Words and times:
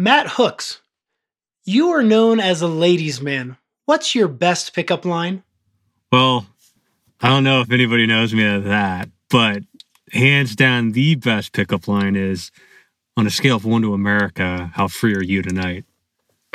Matt 0.00 0.28
Hooks, 0.28 0.80
you 1.66 1.90
are 1.90 2.02
known 2.02 2.40
as 2.40 2.62
a 2.62 2.68
ladies' 2.68 3.20
man. 3.20 3.58
What's 3.84 4.14
your 4.14 4.28
best 4.28 4.74
pickup 4.74 5.04
line? 5.04 5.42
Well, 6.10 6.46
I 7.20 7.28
don't 7.28 7.44
know 7.44 7.60
if 7.60 7.70
anybody 7.70 8.06
knows 8.06 8.32
me 8.32 8.60
that, 8.60 9.10
but 9.28 9.62
hands 10.10 10.56
down, 10.56 10.92
the 10.92 11.16
best 11.16 11.52
pickup 11.52 11.86
line 11.86 12.16
is 12.16 12.50
on 13.14 13.26
a 13.26 13.30
scale 13.30 13.56
of 13.56 13.66
one 13.66 13.82
to 13.82 13.92
America, 13.92 14.70
how 14.72 14.88
free 14.88 15.14
are 15.14 15.22
you 15.22 15.42
tonight? 15.42 15.84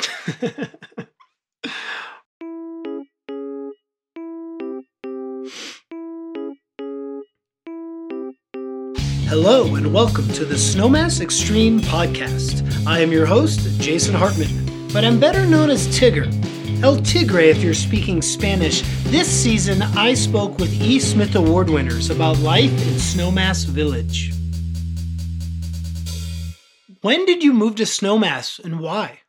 Hello 9.28 9.74
and 9.74 9.92
welcome 9.92 10.28
to 10.34 10.44
the 10.44 10.54
Snowmass 10.54 11.20
Extreme 11.20 11.80
Podcast. 11.80 12.62
I 12.86 13.00
am 13.00 13.10
your 13.10 13.26
host, 13.26 13.58
Jason 13.80 14.14
Hartman, 14.14 14.88
but 14.92 15.04
I'm 15.04 15.18
better 15.18 15.44
known 15.44 15.68
as 15.68 15.88
Tigger. 15.88 16.30
El 16.80 16.98
Tigre, 16.98 17.50
if 17.50 17.60
you're 17.60 17.74
speaking 17.74 18.22
Spanish. 18.22 18.82
This 19.10 19.28
season, 19.28 19.82
I 19.82 20.14
spoke 20.14 20.56
with 20.60 20.72
E. 20.80 21.00
Smith 21.00 21.34
Award 21.34 21.68
winners 21.68 22.08
about 22.08 22.38
life 22.38 22.70
in 22.70 22.94
Snowmass 22.94 23.66
Village. 23.66 24.32
When 27.00 27.26
did 27.26 27.42
you 27.42 27.52
move 27.52 27.74
to 27.76 27.82
Snowmass 27.82 28.60
and 28.60 28.78
why? 28.78 29.22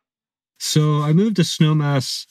So 0.60 1.02
I 1.02 1.12
moved 1.12 1.34
to 1.36 1.42
Snowmass, 1.42 2.26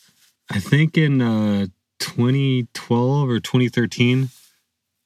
I 0.49 0.61
think 0.61 0.97
in 0.97 1.21
uh, 1.21 1.67
2012 1.99 3.29
or 3.29 3.41
2013. 3.41 4.29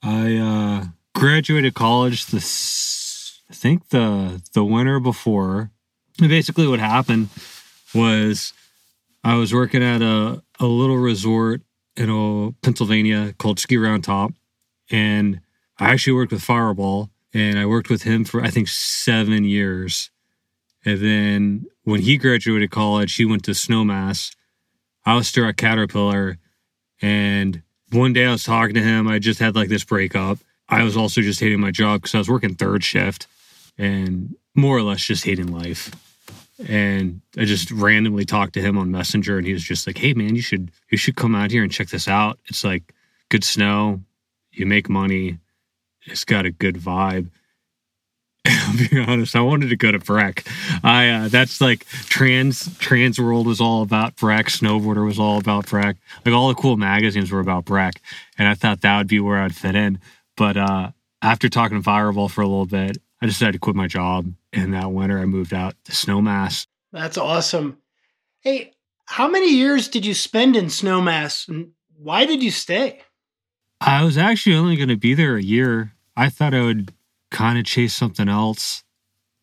I 0.03 0.35
uh, 0.37 0.85
graduated 1.13 1.73
college 1.73 2.27
this 2.27 3.41
I 3.49 3.53
think 3.53 3.89
the 3.89 4.41
the 4.53 4.63
winter 4.63 4.99
before. 4.99 5.71
Basically 6.17 6.67
what 6.67 6.79
happened 6.79 7.29
was 7.93 8.53
I 9.23 9.35
was 9.35 9.53
working 9.53 9.83
at 9.83 10.01
a, 10.01 10.41
a 10.59 10.65
little 10.65 10.97
resort 10.97 11.61
in 11.95 12.55
Pennsylvania 12.61 13.33
called 13.37 13.59
Ski 13.59 13.77
Round 13.77 14.03
Top. 14.03 14.33
And 14.89 15.41
I 15.79 15.91
actually 15.91 16.13
worked 16.13 16.31
with 16.31 16.41
Fireball 16.41 17.09
and 17.33 17.59
I 17.59 17.65
worked 17.65 17.89
with 17.89 18.03
him 18.03 18.25
for 18.25 18.41
I 18.41 18.49
think 18.49 18.67
seven 18.67 19.43
years. 19.43 20.09
And 20.85 20.99
then 21.01 21.65
when 21.83 22.01
he 22.01 22.17
graduated 22.17 22.71
college, 22.71 23.15
he 23.15 23.25
went 23.25 23.43
to 23.45 23.51
Snowmass. 23.51 24.35
I 25.05 25.15
was 25.15 25.27
still 25.27 25.45
at 25.45 25.57
Caterpillar. 25.57 26.37
And 27.01 27.61
one 27.91 28.13
day 28.13 28.25
I 28.25 28.31
was 28.31 28.43
talking 28.43 28.75
to 28.75 28.81
him. 28.81 29.07
I 29.07 29.19
just 29.19 29.39
had 29.39 29.55
like 29.55 29.69
this 29.69 29.83
breakup. 29.83 30.39
I 30.71 30.83
was 30.83 30.95
also 30.95 31.21
just 31.21 31.41
hating 31.41 31.59
my 31.59 31.71
job 31.71 32.01
because 32.01 32.15
I 32.15 32.17
was 32.17 32.29
working 32.29 32.55
third 32.55 32.83
shift 32.83 33.27
and 33.77 34.35
more 34.55 34.77
or 34.77 34.81
less 34.81 35.03
just 35.03 35.25
hating 35.25 35.47
life. 35.47 35.91
And 36.67 37.21
I 37.37 37.45
just 37.45 37.71
randomly 37.71 38.23
talked 38.23 38.53
to 38.53 38.61
him 38.61 38.77
on 38.77 38.91
Messenger 38.91 39.37
and 39.37 39.45
he 39.45 39.53
was 39.53 39.63
just 39.63 39.85
like, 39.85 39.97
Hey 39.97 40.13
man, 40.13 40.35
you 40.35 40.41
should 40.41 40.71
you 40.89 40.97
should 40.97 41.15
come 41.15 41.35
out 41.35 41.51
here 41.51 41.63
and 41.63 41.71
check 41.71 41.89
this 41.89 42.07
out. 42.07 42.39
It's 42.45 42.63
like 42.63 42.93
good 43.29 43.43
snow, 43.43 44.01
you 44.51 44.65
make 44.65 44.89
money, 44.89 45.39
it's 46.05 46.23
got 46.23 46.45
a 46.45 46.51
good 46.51 46.75
vibe. 46.75 47.29
I'll 48.47 48.77
be 48.77 48.99
honest, 48.99 49.35
I 49.35 49.41
wanted 49.41 49.69
to 49.69 49.75
go 49.75 49.91
to 49.91 49.99
Breck. 49.99 50.47
I 50.83 51.09
uh, 51.09 51.27
that's 51.27 51.59
like 51.59 51.85
trans 51.85 52.67
TransWorld 52.79 53.45
was 53.45 53.59
all 53.59 53.81
about 53.81 54.15
Breck, 54.15 54.47
snowboarder 54.47 55.05
was 55.05 55.19
all 55.19 55.37
about 55.37 55.67
Breck. 55.67 55.97
Like 56.25 56.33
all 56.33 56.47
the 56.47 56.55
cool 56.55 56.77
magazines 56.77 57.31
were 57.31 57.39
about 57.39 57.65
Breck. 57.65 58.01
And 58.37 58.47
I 58.47 58.53
thought 58.53 58.81
that 58.81 58.97
would 58.97 59.07
be 59.07 59.19
where 59.19 59.41
I'd 59.41 59.55
fit 59.55 59.75
in. 59.75 59.99
But 60.37 60.57
uh, 60.57 60.91
after 61.21 61.49
talking 61.49 61.77
to 61.77 61.83
Fireball 61.83 62.29
for 62.29 62.41
a 62.41 62.47
little 62.47 62.65
bit, 62.65 62.97
I 63.21 63.25
decided 63.25 63.53
to 63.53 63.59
quit 63.59 63.75
my 63.75 63.87
job. 63.87 64.33
And 64.53 64.73
that 64.73 64.91
winter, 64.91 65.19
I 65.19 65.25
moved 65.25 65.53
out 65.53 65.75
to 65.85 65.91
Snowmass. 65.91 66.67
That's 66.91 67.17
awesome. 67.17 67.77
Hey, 68.39 68.73
how 69.05 69.27
many 69.27 69.53
years 69.53 69.87
did 69.87 70.05
you 70.05 70.13
spend 70.13 70.55
in 70.55 70.65
Snowmass 70.65 71.47
and 71.47 71.71
why 71.97 72.25
did 72.25 72.41
you 72.41 72.51
stay? 72.51 73.01
I 73.79 74.03
was 74.03 74.17
actually 74.17 74.55
only 74.55 74.75
going 74.75 74.89
to 74.89 74.97
be 74.97 75.13
there 75.13 75.35
a 75.35 75.43
year. 75.43 75.93
I 76.15 76.29
thought 76.29 76.53
I 76.53 76.61
would 76.61 76.93
kind 77.29 77.57
of 77.57 77.65
chase 77.65 77.93
something 77.93 78.27
else. 78.27 78.83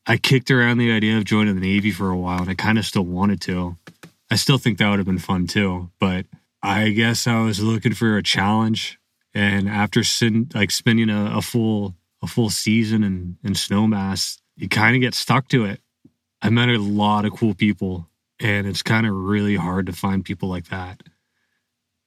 I 0.06 0.16
kicked 0.16 0.50
around 0.50 0.78
the 0.78 0.92
idea 0.92 1.16
of 1.16 1.24
joining 1.24 1.54
the 1.54 1.60
Navy 1.60 1.90
for 1.90 2.10
a 2.10 2.16
while 2.16 2.40
and 2.40 2.50
I 2.50 2.54
kind 2.54 2.78
of 2.78 2.86
still 2.86 3.04
wanted 3.04 3.40
to. 3.42 3.76
I 4.30 4.36
still 4.36 4.58
think 4.58 4.78
that 4.78 4.88
would 4.90 4.98
have 4.98 5.06
been 5.06 5.18
fun 5.18 5.46
too, 5.46 5.90
but 5.98 6.26
I 6.62 6.90
guess 6.90 7.26
I 7.26 7.42
was 7.42 7.62
looking 7.62 7.94
for 7.94 8.16
a 8.16 8.22
challenge. 8.22 8.97
And 9.34 9.68
after 9.68 10.02
sin, 10.02 10.48
like 10.54 10.70
spending 10.70 11.10
a, 11.10 11.36
a 11.36 11.42
full 11.42 11.94
a 12.22 12.26
full 12.26 12.50
season 12.50 13.04
in, 13.04 13.36
in 13.44 13.52
Snowmass, 13.52 14.38
you 14.56 14.68
kind 14.68 14.96
of 14.96 15.00
get 15.00 15.14
stuck 15.14 15.48
to 15.48 15.64
it. 15.64 15.80
I 16.42 16.50
met 16.50 16.68
a 16.68 16.78
lot 16.78 17.24
of 17.24 17.32
cool 17.32 17.54
people, 17.54 18.08
and 18.40 18.66
it's 18.66 18.82
kind 18.82 19.06
of 19.06 19.14
really 19.14 19.56
hard 19.56 19.86
to 19.86 19.92
find 19.92 20.24
people 20.24 20.48
like 20.48 20.68
that. 20.68 21.02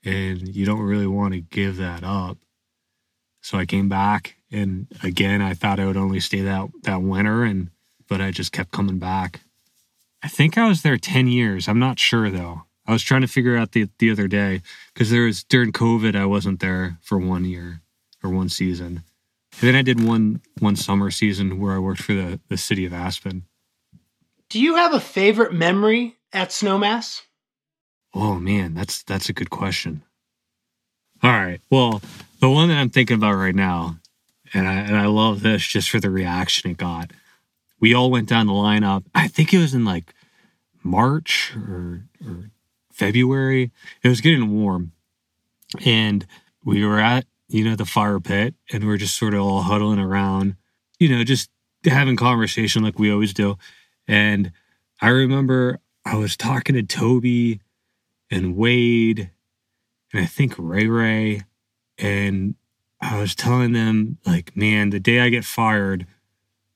And 0.03 0.53
you 0.53 0.65
don't 0.65 0.81
really 0.81 1.07
want 1.07 1.33
to 1.33 1.41
give 1.41 1.77
that 1.77 2.03
up. 2.03 2.37
So 3.41 3.57
I 3.57 3.65
came 3.65 3.89
back, 3.89 4.35
and 4.51 4.87
again, 5.01 5.41
I 5.41 5.53
thought 5.53 5.79
I 5.79 5.85
would 5.85 5.97
only 5.97 6.19
stay 6.19 6.41
that 6.41 6.69
that 6.83 7.01
winter, 7.01 7.43
and 7.43 7.69
but 8.07 8.21
I 8.21 8.31
just 8.31 8.51
kept 8.51 8.71
coming 8.71 8.99
back. 8.99 9.41
I 10.21 10.27
think 10.27 10.57
I 10.57 10.67
was 10.67 10.81
there 10.81 10.97
ten 10.97 11.27
years. 11.27 11.67
I'm 11.67 11.79
not 11.79 11.99
sure 11.99 12.29
though. 12.29 12.63
I 12.85 12.93
was 12.93 13.03
trying 13.03 13.21
to 13.21 13.27
figure 13.27 13.55
out 13.55 13.71
the 13.71 13.89
the 13.99 14.11
other 14.11 14.27
day 14.27 14.61
because 14.93 15.09
there 15.09 15.23
was 15.23 15.43
during 15.43 15.71
COVID 15.71 16.15
I 16.15 16.25
wasn't 16.25 16.59
there 16.59 16.97
for 17.01 17.17
one 17.17 17.45
year 17.45 17.81
or 18.23 18.29
one 18.29 18.49
season. 18.49 19.03
And 19.59 19.67
then 19.67 19.75
I 19.75 19.81
did 19.81 20.03
one 20.03 20.41
one 20.59 20.75
summer 20.75 21.11
season 21.11 21.59
where 21.59 21.73
I 21.73 21.79
worked 21.79 22.01
for 22.01 22.13
the, 22.13 22.39
the 22.47 22.57
city 22.57 22.85
of 22.85 22.93
Aspen. 22.93 23.43
Do 24.49 24.59
you 24.59 24.75
have 24.75 24.93
a 24.93 24.99
favorite 24.99 25.53
memory 25.53 26.17
at 26.33 26.49
Snowmass? 26.49 27.21
Oh 28.13 28.35
man, 28.35 28.73
that's 28.73 29.03
that's 29.03 29.29
a 29.29 29.33
good 29.33 29.49
question. 29.49 30.03
All 31.23 31.31
right. 31.31 31.61
Well, 31.69 32.01
the 32.39 32.49
one 32.49 32.69
that 32.69 32.77
I'm 32.77 32.89
thinking 32.89 33.15
about 33.15 33.35
right 33.35 33.55
now, 33.55 33.97
and 34.53 34.67
I 34.67 34.73
and 34.73 34.97
I 34.97 35.05
love 35.05 35.41
this 35.41 35.65
just 35.65 35.89
for 35.89 35.99
the 35.99 36.09
reaction 36.09 36.71
it 36.71 36.77
got. 36.77 37.11
We 37.79 37.93
all 37.93 38.11
went 38.11 38.29
down 38.29 38.47
the 38.47 38.53
lineup. 38.53 39.05
I 39.15 39.27
think 39.27 39.53
it 39.53 39.57
was 39.59 39.73
in 39.73 39.85
like 39.85 40.13
March 40.83 41.53
or, 41.55 42.03
or 42.25 42.51
February. 42.93 43.71
It 44.03 44.09
was 44.09 44.21
getting 44.21 44.51
warm. 44.51 44.91
And 45.85 46.25
we 46.63 46.85
were 46.85 46.99
at, 46.99 47.25
you 47.47 47.63
know, 47.63 47.75
the 47.75 47.85
fire 47.85 48.19
pit 48.19 48.55
and 48.71 48.83
we 48.83 48.93
are 48.93 48.97
just 48.97 49.17
sort 49.17 49.33
of 49.33 49.41
all 49.41 49.61
huddling 49.61 49.99
around, 49.99 50.55
you 50.99 51.09
know, 51.09 51.23
just 51.23 51.49
having 51.85 52.15
conversation 52.15 52.83
like 52.83 52.99
we 52.99 53.11
always 53.11 53.33
do. 53.33 53.57
And 54.07 54.51
I 55.01 55.09
remember 55.09 55.79
I 56.05 56.15
was 56.15 56.35
talking 56.35 56.75
to 56.75 56.83
Toby 56.83 57.61
and 58.29 58.55
Wade 58.55 59.31
and 60.13 60.23
I 60.23 60.25
think 60.25 60.55
Ray 60.57 60.87
Ray. 60.87 61.43
And 61.97 62.55
I 62.99 63.19
was 63.19 63.35
telling 63.35 63.73
them, 63.73 64.17
like, 64.25 64.55
man, 64.55 64.89
the 64.89 64.99
day 64.99 65.19
I 65.19 65.29
get 65.29 65.45
fired, 65.45 66.05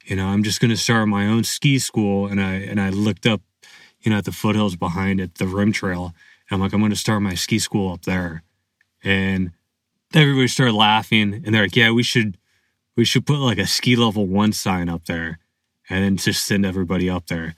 you 0.05 0.15
know, 0.15 0.27
I'm 0.27 0.43
just 0.43 0.59
gonna 0.59 0.77
start 0.77 1.07
my 1.07 1.27
own 1.27 1.43
ski 1.43 1.79
school. 1.79 2.27
And 2.27 2.41
I 2.41 2.53
and 2.53 2.79
I 2.79 2.89
looked 2.89 3.25
up 3.25 3.41
you 4.05 4.11
know, 4.11 4.19
at 4.19 4.25
the 4.25 4.31
foothills 4.31 4.75
behind 4.75 5.19
it, 5.19 5.35
the 5.35 5.47
rim 5.47 5.71
trail. 5.71 6.13
And 6.49 6.55
I'm 6.55 6.61
like, 6.61 6.73
I'm 6.73 6.79
going 6.79 6.91
to 6.91 6.95
start 6.95 7.23
my 7.23 7.33
ski 7.33 7.57
school 7.57 7.91
up 7.91 8.03
there. 8.03 8.43
And 9.03 9.51
everybody 10.13 10.47
started 10.47 10.73
laughing 10.73 11.33
and 11.33 11.53
they're 11.53 11.63
like, 11.63 11.75
yeah, 11.75 11.91
we 11.91 12.03
should, 12.03 12.37
we 12.95 13.03
should 13.03 13.25
put 13.25 13.39
like 13.39 13.57
a 13.57 13.65
ski 13.65 13.95
level 13.95 14.27
one 14.27 14.53
sign 14.53 14.87
up 14.89 15.05
there 15.05 15.39
and 15.89 16.03
then 16.03 16.17
just 16.17 16.45
send 16.45 16.65
everybody 16.65 17.09
up 17.09 17.25
there. 17.27 17.55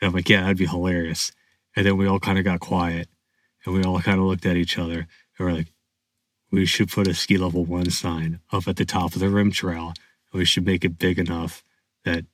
And 0.00 0.08
I'm 0.08 0.12
like, 0.12 0.28
yeah, 0.28 0.40
that'd 0.40 0.56
be 0.56 0.66
hilarious. 0.66 1.32
And 1.76 1.84
then 1.84 1.98
we 1.98 2.06
all 2.06 2.18
kind 2.18 2.38
of 2.38 2.44
got 2.44 2.60
quiet 2.60 3.08
and 3.64 3.74
we 3.74 3.84
all 3.84 4.00
kind 4.00 4.18
of 4.18 4.24
looked 4.24 4.46
at 4.46 4.56
each 4.56 4.78
other 4.78 5.06
and 5.38 5.46
we're 5.46 5.52
like, 5.52 5.72
we 6.50 6.64
should 6.64 6.90
put 6.90 7.08
a 7.08 7.14
ski 7.14 7.36
level 7.36 7.64
one 7.64 7.90
sign 7.90 8.40
up 8.50 8.66
at 8.66 8.76
the 8.76 8.86
top 8.86 9.12
of 9.12 9.20
the 9.20 9.28
rim 9.28 9.50
trail. 9.50 9.92
We 10.32 10.46
should 10.46 10.64
make 10.64 10.84
it 10.84 10.98
big 10.98 11.18
enough 11.18 11.62
that 12.04 12.24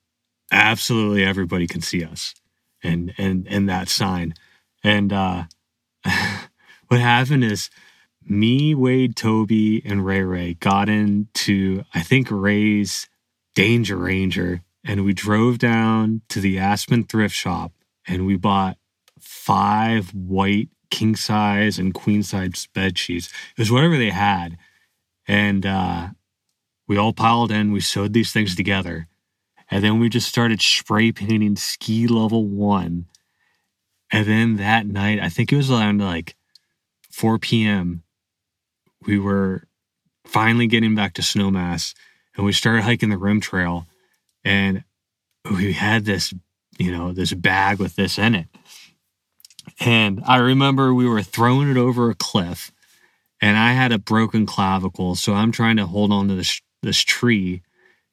absolutely 0.53 1.25
everybody 1.25 1.67
can 1.67 1.81
see 1.81 2.05
us 2.05 2.35
and 2.83 3.13
and 3.19 3.47
and 3.49 3.69
that 3.69 3.89
sign. 3.89 4.35
And 4.83 5.13
uh, 5.13 5.45
what 6.89 7.01
happened 7.01 7.45
is 7.45 7.71
me, 8.25 8.75
Wade, 8.75 9.17
Toby, 9.17 9.83
and 9.85 10.05
Ray 10.05 10.23
Ray 10.23 10.55
got 10.55 10.89
into 10.89 11.85
I 11.95 12.03
think 12.03 12.29
Ray's 12.31 13.09
Danger 13.55 13.97
Ranger, 13.97 14.63
and 14.85 15.05
we 15.05 15.13
drove 15.13 15.59
down 15.59 16.23
to 16.29 16.41
the 16.41 16.59
Aspen 16.59 17.05
thrift 17.05 17.35
shop, 17.35 17.73
and 18.07 18.27
we 18.27 18.37
bought 18.37 18.77
five 19.19 20.15
white 20.15 20.69
king 20.91 21.17
size 21.17 21.79
and 21.79 21.95
queen 21.95 22.23
size 22.23 22.69
bed 22.75 22.99
sheets. 22.99 23.27
It 23.57 23.61
was 23.61 23.73
whatever 23.73 23.97
they 23.97 24.11
had, 24.11 24.59
and 25.27 25.65
uh, 25.65 26.09
we 26.87 26.97
all 26.97 27.13
piled 27.13 27.51
in. 27.51 27.73
We 27.73 27.81
sewed 27.81 28.13
these 28.13 28.33
things 28.33 28.55
together 28.55 29.09
and 29.71 29.83
then 29.83 29.99
we 29.99 30.09
just 30.09 30.29
started 30.29 30.61
spray 30.61 31.13
painting 31.13 31.57
ski 31.57 32.07
level 32.07 32.47
one. 32.47 33.07
And 34.13 34.27
then 34.27 34.57
that 34.57 34.87
night, 34.87 35.21
I 35.21 35.29
think 35.29 35.53
it 35.53 35.57
was 35.57 35.71
around 35.71 36.01
like 36.01 36.37
4 37.11 37.39
p.m., 37.39 38.03
we 39.07 39.19
were 39.19 39.67
finally 40.25 40.67
getting 40.67 40.95
back 40.95 41.15
to 41.15 41.23
Snowmass 41.23 41.95
and 42.37 42.45
we 42.45 42.53
started 42.53 42.83
hiking 42.83 43.11
the 43.11 43.19
rim 43.19 43.41
trail. 43.41 43.87
And 44.45 44.85
we 45.51 45.73
had 45.73 46.05
this 46.05 46.33
you 46.79 46.93
know, 46.93 47.13
this 47.13 47.33
bag 47.33 47.79
with 47.79 47.97
this 47.97 48.19
in 48.19 48.35
it. 48.35 48.47
And 49.81 50.23
I 50.27 50.39
remember 50.39 50.95
we 50.95 51.09
were 51.09 51.23
throwing 51.23 51.71
it 51.71 51.77
over 51.77 52.11
a 52.11 52.15
cliff 52.15 52.73
and 53.41 53.57
I 53.57 53.73
had 53.73 53.93
a 53.93 53.99
broken 53.99 54.47
clavicle. 54.47 55.15
So 55.15 55.35
I'm 55.35 55.53
trying 55.53 55.77
to 55.77 55.87
hold 55.87 56.13
on 56.13 56.29
to 56.29 56.35
this, 56.35 56.61
this 56.83 57.01
tree 57.01 57.63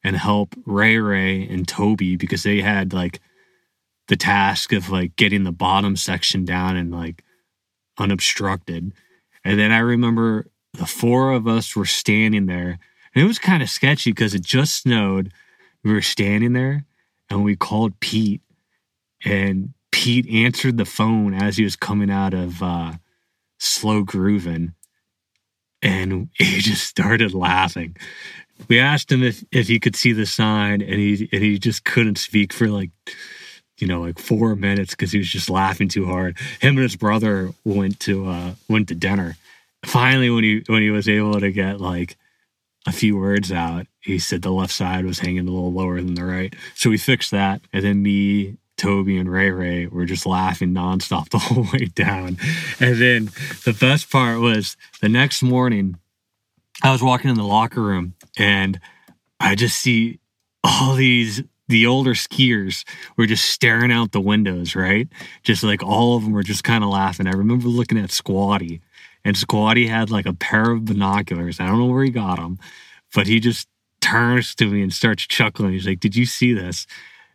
and 0.04 0.16
help 0.16 0.54
Ray 0.66 0.98
Ray 0.98 1.48
and 1.48 1.66
Toby 1.66 2.16
because 2.16 2.42
they 2.42 2.60
had 2.60 2.92
like 2.92 3.20
the 4.08 4.16
task 4.16 4.72
of 4.72 4.90
like 4.90 5.16
getting 5.16 5.44
the 5.44 5.52
bottom 5.52 5.96
section 5.96 6.44
down 6.44 6.76
and 6.76 6.92
like 6.92 7.24
unobstructed. 7.98 8.92
And 9.44 9.58
then 9.58 9.72
I 9.72 9.78
remember 9.78 10.46
the 10.74 10.86
four 10.86 11.32
of 11.32 11.48
us 11.48 11.74
were 11.74 11.86
standing 11.86 12.46
there 12.46 12.78
and 13.14 13.24
it 13.24 13.26
was 13.26 13.38
kind 13.38 13.62
of 13.62 13.70
sketchy 13.70 14.10
because 14.10 14.34
it 14.34 14.42
just 14.42 14.82
snowed. 14.82 15.32
We 15.82 15.92
were 15.92 16.02
standing 16.02 16.52
there 16.52 16.84
and 17.30 17.42
we 17.42 17.56
called 17.56 17.98
Pete 18.00 18.42
and 19.24 19.72
Pete 19.90 20.28
answered 20.28 20.76
the 20.76 20.84
phone 20.84 21.32
as 21.34 21.56
he 21.56 21.64
was 21.64 21.76
coming 21.76 22.10
out 22.10 22.34
of 22.34 22.62
uh, 22.62 22.92
Slow 23.58 24.04
Groovin' 24.04 24.74
and 25.80 26.28
he 26.38 26.58
just 26.58 26.84
started 26.84 27.32
laughing. 27.32 27.96
We 28.68 28.78
asked 28.78 29.10
him 29.10 29.22
if, 29.22 29.44
if 29.50 29.68
he 29.68 29.80
could 29.80 29.96
see 29.96 30.12
the 30.12 30.26
sign 30.26 30.80
and 30.80 30.94
he 30.94 31.28
and 31.32 31.42
he 31.42 31.58
just 31.58 31.84
couldn't 31.84 32.18
speak 32.18 32.52
for 32.52 32.68
like 32.68 32.90
you 33.78 33.86
know 33.86 34.00
like 34.00 34.18
four 34.18 34.54
minutes 34.54 34.92
because 34.92 35.12
he 35.12 35.18
was 35.18 35.28
just 35.28 35.50
laughing 35.50 35.88
too 35.88 36.06
hard. 36.06 36.38
Him 36.60 36.76
and 36.76 36.82
his 36.82 36.96
brother 36.96 37.52
went 37.64 38.00
to 38.00 38.26
uh 38.26 38.54
went 38.68 38.88
to 38.88 38.94
dinner. 38.94 39.36
Finally 39.84 40.30
when 40.30 40.44
he 40.44 40.62
when 40.66 40.82
he 40.82 40.90
was 40.90 41.08
able 41.08 41.40
to 41.40 41.52
get 41.52 41.80
like 41.80 42.16
a 42.86 42.92
few 42.92 43.16
words 43.16 43.50
out, 43.50 43.86
he 44.00 44.18
said 44.18 44.42
the 44.42 44.50
left 44.50 44.72
side 44.72 45.04
was 45.04 45.18
hanging 45.18 45.48
a 45.48 45.50
little 45.50 45.72
lower 45.72 46.00
than 46.00 46.14
the 46.14 46.24
right. 46.24 46.54
So 46.74 46.90
we 46.90 46.98
fixed 46.98 47.30
that. 47.30 47.62
And 47.72 47.84
then 47.84 48.02
me, 48.02 48.58
Toby, 48.76 49.16
and 49.16 49.30
Ray 49.30 49.50
Ray 49.50 49.86
were 49.86 50.04
just 50.04 50.26
laughing 50.26 50.74
nonstop 50.74 51.28
the 51.30 51.38
whole 51.38 51.66
way 51.72 51.86
down. 51.86 52.36
And 52.80 53.00
then 53.00 53.30
the 53.64 53.76
best 53.78 54.10
part 54.10 54.40
was 54.40 54.76
the 55.00 55.08
next 55.08 55.42
morning, 55.42 55.98
I 56.84 56.92
was 56.92 57.02
walking 57.02 57.30
in 57.30 57.36
the 57.36 57.44
locker 57.44 57.80
room 57.80 58.14
and 58.38 58.78
I 59.40 59.54
just 59.54 59.78
see 59.80 60.20
all 60.62 60.94
these 60.94 61.42
the 61.66 61.86
older 61.86 62.12
skiers 62.12 62.84
were 63.16 63.24
just 63.24 63.48
staring 63.48 63.90
out 63.90 64.12
the 64.12 64.20
windows, 64.20 64.76
right? 64.76 65.08
Just 65.42 65.64
like 65.64 65.82
all 65.82 66.14
of 66.14 66.22
them 66.22 66.32
were 66.32 66.42
just 66.42 66.62
kind 66.62 66.84
of 66.84 66.90
laughing. 66.90 67.26
I 67.26 67.30
remember 67.32 67.68
looking 67.68 67.96
at 67.96 68.10
Squatty, 68.10 68.82
and 69.24 69.34
Squatty 69.34 69.86
had 69.86 70.10
like 70.10 70.26
a 70.26 70.34
pair 70.34 70.70
of 70.70 70.84
binoculars. 70.84 71.60
I 71.60 71.66
don't 71.66 71.78
know 71.78 71.86
where 71.86 72.04
he 72.04 72.10
got 72.10 72.36
them, 72.36 72.58
but 73.14 73.26
he 73.26 73.40
just 73.40 73.66
turns 74.02 74.54
to 74.56 74.66
me 74.66 74.82
and 74.82 74.92
starts 74.92 75.26
chuckling. 75.26 75.72
He's 75.72 75.86
like, 75.86 76.00
Did 76.00 76.14
you 76.14 76.26
see 76.26 76.52
this? 76.52 76.86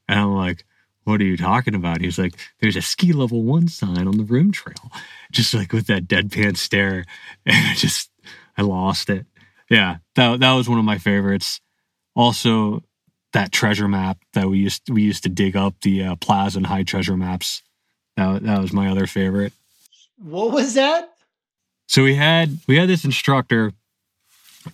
And 0.07 0.19
I'm 0.19 0.36
like, 0.36 0.63
What 1.06 1.22
are 1.22 1.25
you 1.25 1.38
talking 1.38 1.74
about? 1.74 2.02
He's 2.02 2.19
like, 2.19 2.36
There's 2.60 2.75
a 2.75 2.84
ski 2.84 3.13
level 3.13 3.42
one 3.42 3.68
sign 3.68 4.07
on 4.07 4.18
the 4.18 4.24
rim 4.25 4.52
trail. 4.52 4.92
Just 5.31 5.56
like 5.56 5.74
with 5.74 5.88
that 5.88 6.07
deadpan 6.07 6.56
stare. 6.56 7.06
And 7.48 7.68
I 7.68 7.74
just, 7.74 8.12
I 8.56 8.62
lost 8.62 9.10
it. 9.10 9.25
Yeah, 9.69 9.98
that, 10.16 10.39
that 10.39 10.54
was 10.54 10.68
one 10.68 10.80
of 10.80 10.86
my 10.86 10.98
favorites. 10.98 11.62
Also, 12.16 12.83
that 13.33 13.51
treasure 13.51 13.88
map 13.88 14.18
that 14.33 14.50
we 14.50 14.60
used 14.60 14.89
we 14.89 15.04
used 15.04 15.24
to 15.24 15.30
dig 15.30 15.56
up 15.56 15.75
the 15.81 16.04
uh, 16.04 16.16
plaza 16.16 16.57
and 16.57 16.68
high 16.68 16.83
treasure 16.83 17.16
maps. 17.16 17.62
That, 18.18 18.44
that 18.44 18.62
was 18.62 18.74
my 18.74 18.89
other 18.89 19.07
favorite. 19.07 19.54
What 20.18 20.51
was 20.51 20.74
that? 20.74 21.13
So 21.88 22.04
we 22.04 22.16
had 22.16 22.57
we 22.68 22.77
had 22.77 22.89
this 22.89 23.06
instructor 23.06 23.71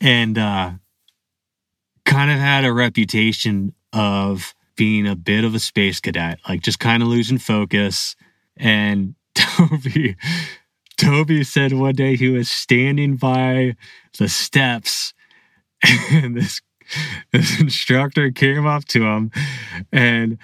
and 0.02 0.38
uh 0.38 0.72
kind 2.06 2.32
of 2.32 2.38
had 2.38 2.66
a 2.66 2.74
reputation 2.74 3.74
of 3.94 4.54
being 4.76 5.08
a 5.08 5.16
bit 5.16 5.44
of 5.44 5.56
a 5.56 5.60
space 5.60 6.00
cadet, 6.00 6.40
like 6.48 6.62
just 6.62 6.80
kind 6.80 7.02
of 7.02 7.10
losing 7.10 7.38
focus. 7.38 8.16
And 8.58 9.16
Toby 9.36 10.16
Toby 10.98 11.44
said 11.44 11.74
one 11.74 11.96
day 11.96 12.16
he 12.16 12.30
was 12.30 12.50
standing 12.50 13.16
by 13.16 13.76
the 14.18 14.30
steps 14.30 15.14
and 16.12 16.36
this 16.36 16.62
this 17.32 17.60
instructor 17.60 18.32
came 18.32 18.66
up 18.66 18.86
to 18.86 19.06
him 19.06 19.32
and 19.92 20.38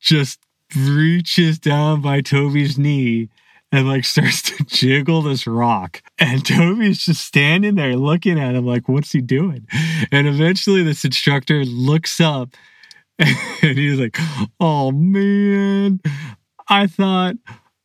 just 0.00 0.40
reaches 0.74 1.58
down 1.58 2.00
by 2.00 2.20
Toby's 2.20 2.78
knee 2.78 3.28
and 3.70 3.88
like 3.88 4.04
starts 4.06 4.42
to 4.42 4.64
jiggle 4.64 5.22
this 5.22 5.46
rock. 5.46 6.02
And 6.18 6.44
Toby's 6.44 7.04
just 7.04 7.24
standing 7.24 7.74
there 7.74 7.96
looking 7.96 8.38
at 8.38 8.54
him 8.54 8.66
like, 8.66 8.88
what's 8.88 9.12
he 9.12 9.20
doing? 9.20 9.66
And 10.10 10.26
eventually 10.26 10.82
this 10.82 11.04
instructor 11.04 11.64
looks 11.64 12.20
up 12.20 12.50
and 13.18 13.78
he's 13.78 13.98
like, 13.98 14.18
oh 14.60 14.90
man, 14.92 16.00
I 16.68 16.86
thought, 16.86 17.36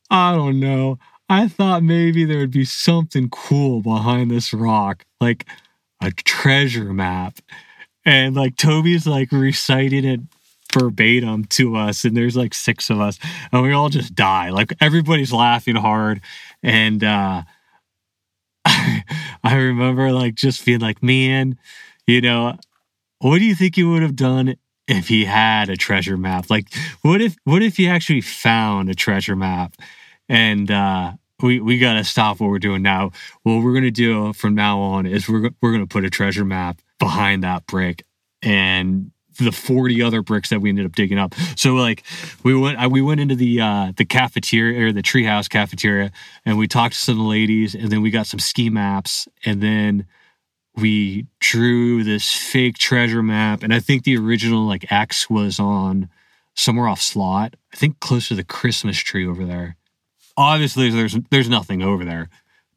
I 0.10 0.36
don't 0.36 0.60
know. 0.60 0.98
I 1.30 1.48
thought 1.48 1.84
maybe 1.84 2.24
there 2.24 2.40
would 2.40 2.52
be 2.52 2.66
something 2.66 3.30
cool 3.30 3.82
behind 3.82 4.32
this 4.32 4.54
rock, 4.54 5.06
like 5.20 5.46
a 6.02 6.12
treasure 6.12 6.94
map. 6.94 7.40
And 8.06 8.36
like 8.36 8.56
Toby's 8.56 9.06
like 9.06 9.32
reciting 9.32 10.06
it 10.06 10.22
verbatim 10.74 11.46
to 11.46 11.76
us 11.76 12.06
and 12.06 12.16
there's 12.16 12.36
like 12.36 12.54
six 12.54 12.90
of 12.90 13.00
us 13.00 13.20
and 13.52 13.62
we 13.62 13.74
all 13.74 13.90
just 13.90 14.16
die. 14.16 14.50
Like 14.50 14.74
everybody's 14.80 15.34
laughing 15.34 15.76
hard 15.76 16.22
and 16.64 17.04
uh 17.04 17.44
I, 18.66 19.56
remember 19.56 20.12
like 20.12 20.36
just 20.36 20.66
being 20.66 20.82
like 20.82 21.02
man 21.02 21.58
you 22.06 22.20
know 22.20 22.58
what 23.20 23.40
do 23.40 23.46
you 23.46 23.56
think 23.56 23.76
he 23.76 23.84
would 23.84 24.02
have 24.02 24.16
done 24.16 24.56
if 24.88 25.08
he 25.08 25.26
had 25.26 25.70
a 25.70 25.78
treasure 25.78 26.18
map? 26.18 26.50
Like 26.50 26.68
what 27.02 27.22
if 27.22 27.36
what 27.44 27.62
if 27.62 27.78
he 27.78 27.88
actually 27.88 28.22
found 28.22 28.90
a 28.90 28.96
treasure 28.96 29.36
map 29.36 29.74
and 30.30 30.72
uh 30.72 31.14
we 31.42 31.60
we 31.60 31.78
got 31.78 31.94
to 31.94 32.04
stop 32.04 32.40
what 32.40 32.50
we're 32.50 32.60
doing 32.60 32.82
now 32.82 33.12
what 33.44 33.64
we're 33.64 33.80
to 33.80 33.92
do 33.92 34.34
from 34.34 34.56
now 34.56 34.80
on 34.80 35.06
is 35.06 35.30
we're 35.30 35.52
we're 35.62 35.78
to 35.78 35.88
put 35.88 36.04
a 36.04 36.10
treasure 36.10 36.46
map 36.46 36.80
behind 37.00 37.44
that 37.44 37.66
brick 37.68 38.04
and 38.42 39.12
the 39.38 39.52
40 39.52 40.02
other 40.02 40.22
bricks 40.22 40.50
that 40.50 40.62
we 40.62 40.70
ended 40.70 40.86
up 40.86 40.96
digging 40.96 41.18
up. 41.18 41.36
So 41.56 41.76
like 41.76 42.04
we 42.44 42.56
went 42.56 42.92
we 42.92 43.02
went 43.02 43.20
into 43.20 43.36
the 43.36 43.62
uh 43.62 43.92
the 43.96 44.06
cafeteria 44.06 44.88
or 44.88 44.92
the 44.92 45.04
treehouse 45.04 45.50
cafeteria 45.50 46.12
and 46.46 46.58
we 46.58 46.68
talked 46.68 46.96
to 46.96 47.00
some 47.00 47.20
ladies 47.20 47.76
and 47.76 47.90
then 47.90 48.02
we 48.02 48.10
got 48.10 48.28
some 48.28 48.40
ski 48.40 48.70
maps 48.70 49.28
and 49.46 49.62
then 49.62 50.06
we 50.76 51.26
drew 51.40 52.04
this 52.04 52.34
fake 52.34 52.78
treasure 52.78 53.24
map 53.24 53.64
and 53.64 53.74
I 53.74 53.80
think 53.80 54.04
the 54.04 54.18
original 54.18 54.66
like 54.66 54.92
X 54.92 55.30
was 55.30 55.60
on 55.60 56.10
somewhere 56.56 56.88
off 56.88 57.02
slot. 57.02 57.56
I 57.74 57.78
think 57.78 58.00
close 58.00 58.30
to 58.30 58.36
the 58.36 58.44
Christmas 58.44 58.98
tree 58.98 59.28
over 59.28 59.46
there. 59.46 59.76
Obviously 60.38 60.90
there's 60.92 61.18
there's 61.31 61.50
nothing 61.50 61.81
over 61.81 62.06
there, 62.06 62.30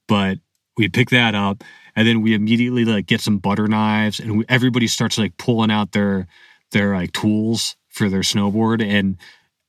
but 0.08 0.38
we 0.76 0.88
pick 0.88 1.10
that 1.10 1.34
up 1.34 1.62
and 1.94 2.08
then 2.08 2.22
we 2.22 2.34
immediately 2.34 2.84
like 2.84 3.06
get 3.06 3.20
some 3.20 3.38
butter 3.38 3.68
knives 3.68 4.20
and 4.20 4.38
we, 4.38 4.44
everybody 4.48 4.86
starts 4.86 5.18
like 5.18 5.36
pulling 5.36 5.70
out 5.70 5.92
their 5.92 6.26
their 6.72 6.94
like 6.94 7.12
tools 7.12 7.76
for 7.88 8.08
their 8.08 8.20
snowboard 8.20 8.82
and 8.82 9.16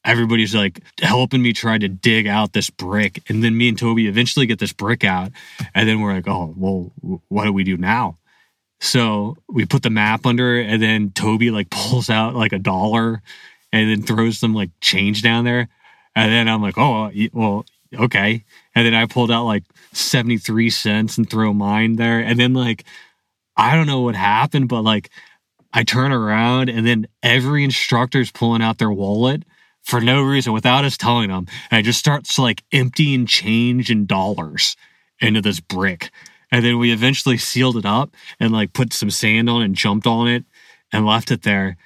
everybody's 0.05 0.55
like 0.55 0.79
helping 0.99 1.41
me 1.41 1.53
try 1.53 1.77
to 1.77 1.87
dig 1.87 2.27
out 2.27 2.53
this 2.53 2.69
brick 2.69 3.21
and 3.27 3.43
then 3.43 3.57
me 3.57 3.69
and 3.69 3.77
toby 3.77 4.07
eventually 4.07 4.45
get 4.45 4.59
this 4.59 4.73
brick 4.73 5.03
out 5.03 5.31
and 5.75 5.87
then 5.87 5.99
we're 5.99 6.13
like 6.13 6.27
oh 6.27 6.53
well 6.57 6.91
what 7.27 7.45
do 7.45 7.53
we 7.53 7.63
do 7.63 7.77
now? 7.77 8.17
So 8.83 9.37
we 9.47 9.67
put 9.67 9.83
the 9.83 9.91
map 9.91 10.25
under 10.25 10.55
it 10.55 10.67
and 10.67 10.81
then 10.81 11.11
toby 11.11 11.51
like 11.51 11.69
pulls 11.69 12.09
out 12.09 12.35
like 12.35 12.53
a 12.53 12.59
dollar 12.59 13.21
and 13.71 13.89
then 13.89 14.01
throws 14.01 14.39
some 14.39 14.55
like 14.55 14.71
change 14.79 15.21
down 15.21 15.45
there 15.45 15.67
and 16.15 16.31
then 16.31 16.47
i'm 16.47 16.61
like 16.61 16.77
oh 16.77 17.11
well 17.33 17.65
okay 17.97 18.43
and 18.75 18.85
then 18.85 18.93
i 18.93 19.05
pulled 19.05 19.31
out 19.31 19.45
like 19.45 19.63
73 19.93 20.69
cents 20.69 21.17
and 21.17 21.29
throw 21.29 21.53
mine 21.53 21.97
there 21.97 22.19
and 22.19 22.39
then 22.39 22.53
like 22.53 22.85
i 23.57 23.75
don't 23.75 23.87
know 23.87 24.01
what 24.01 24.15
happened 24.15 24.69
but 24.69 24.81
like 24.81 25.09
I 25.73 25.83
turn 25.83 26.11
around 26.11 26.69
and 26.69 26.85
then 26.85 27.07
every 27.23 27.63
instructor's 27.63 28.31
pulling 28.31 28.61
out 28.61 28.77
their 28.77 28.91
wallet 28.91 29.43
for 29.83 30.01
no 30.01 30.21
reason 30.21 30.53
without 30.53 30.85
us 30.85 30.97
telling 30.97 31.29
them. 31.29 31.47
And 31.69 31.77
I 31.77 31.81
just 31.81 31.99
starts 31.99 32.37
like 32.37 32.63
emptying 32.71 33.25
change 33.25 33.89
and 33.89 34.07
dollars 34.07 34.75
into 35.19 35.41
this 35.41 35.59
brick. 35.59 36.11
And 36.51 36.65
then 36.65 36.77
we 36.77 36.91
eventually 36.91 37.37
sealed 37.37 37.77
it 37.77 37.85
up 37.85 38.13
and 38.39 38.51
like 38.51 38.73
put 38.73 38.91
some 38.91 39.09
sand 39.09 39.49
on 39.49 39.61
it 39.61 39.65
and 39.65 39.75
jumped 39.75 40.05
on 40.05 40.27
it 40.27 40.43
and 40.91 41.05
left 41.05 41.31
it 41.31 41.43
there. 41.43 41.77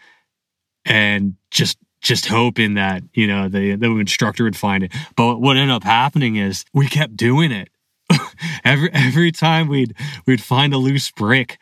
And 0.84 1.36
just 1.52 1.78
just 2.02 2.28
hoping 2.28 2.76
that, 2.76 3.04
you 3.14 3.28
know, 3.28 3.48
the, 3.50 3.76
the 3.76 3.92
instructor 3.98 4.44
would 4.44 4.58
find 4.58 4.84
it. 4.84 4.94
But 5.16 5.42
what 5.42 5.58
ended 5.58 5.76
up 5.76 5.84
happening 5.84 6.36
is 6.36 6.66
we 6.74 6.88
kept 6.88 7.18
doing 7.18 7.52
it. 7.52 7.70
every 8.64 8.92
every 8.94 9.32
time 9.32 9.68
we'd 9.68 9.96
we'd 10.28 10.42
find 10.42 10.74
a 10.74 10.78
loose 10.78 11.10
brick, 11.12 11.58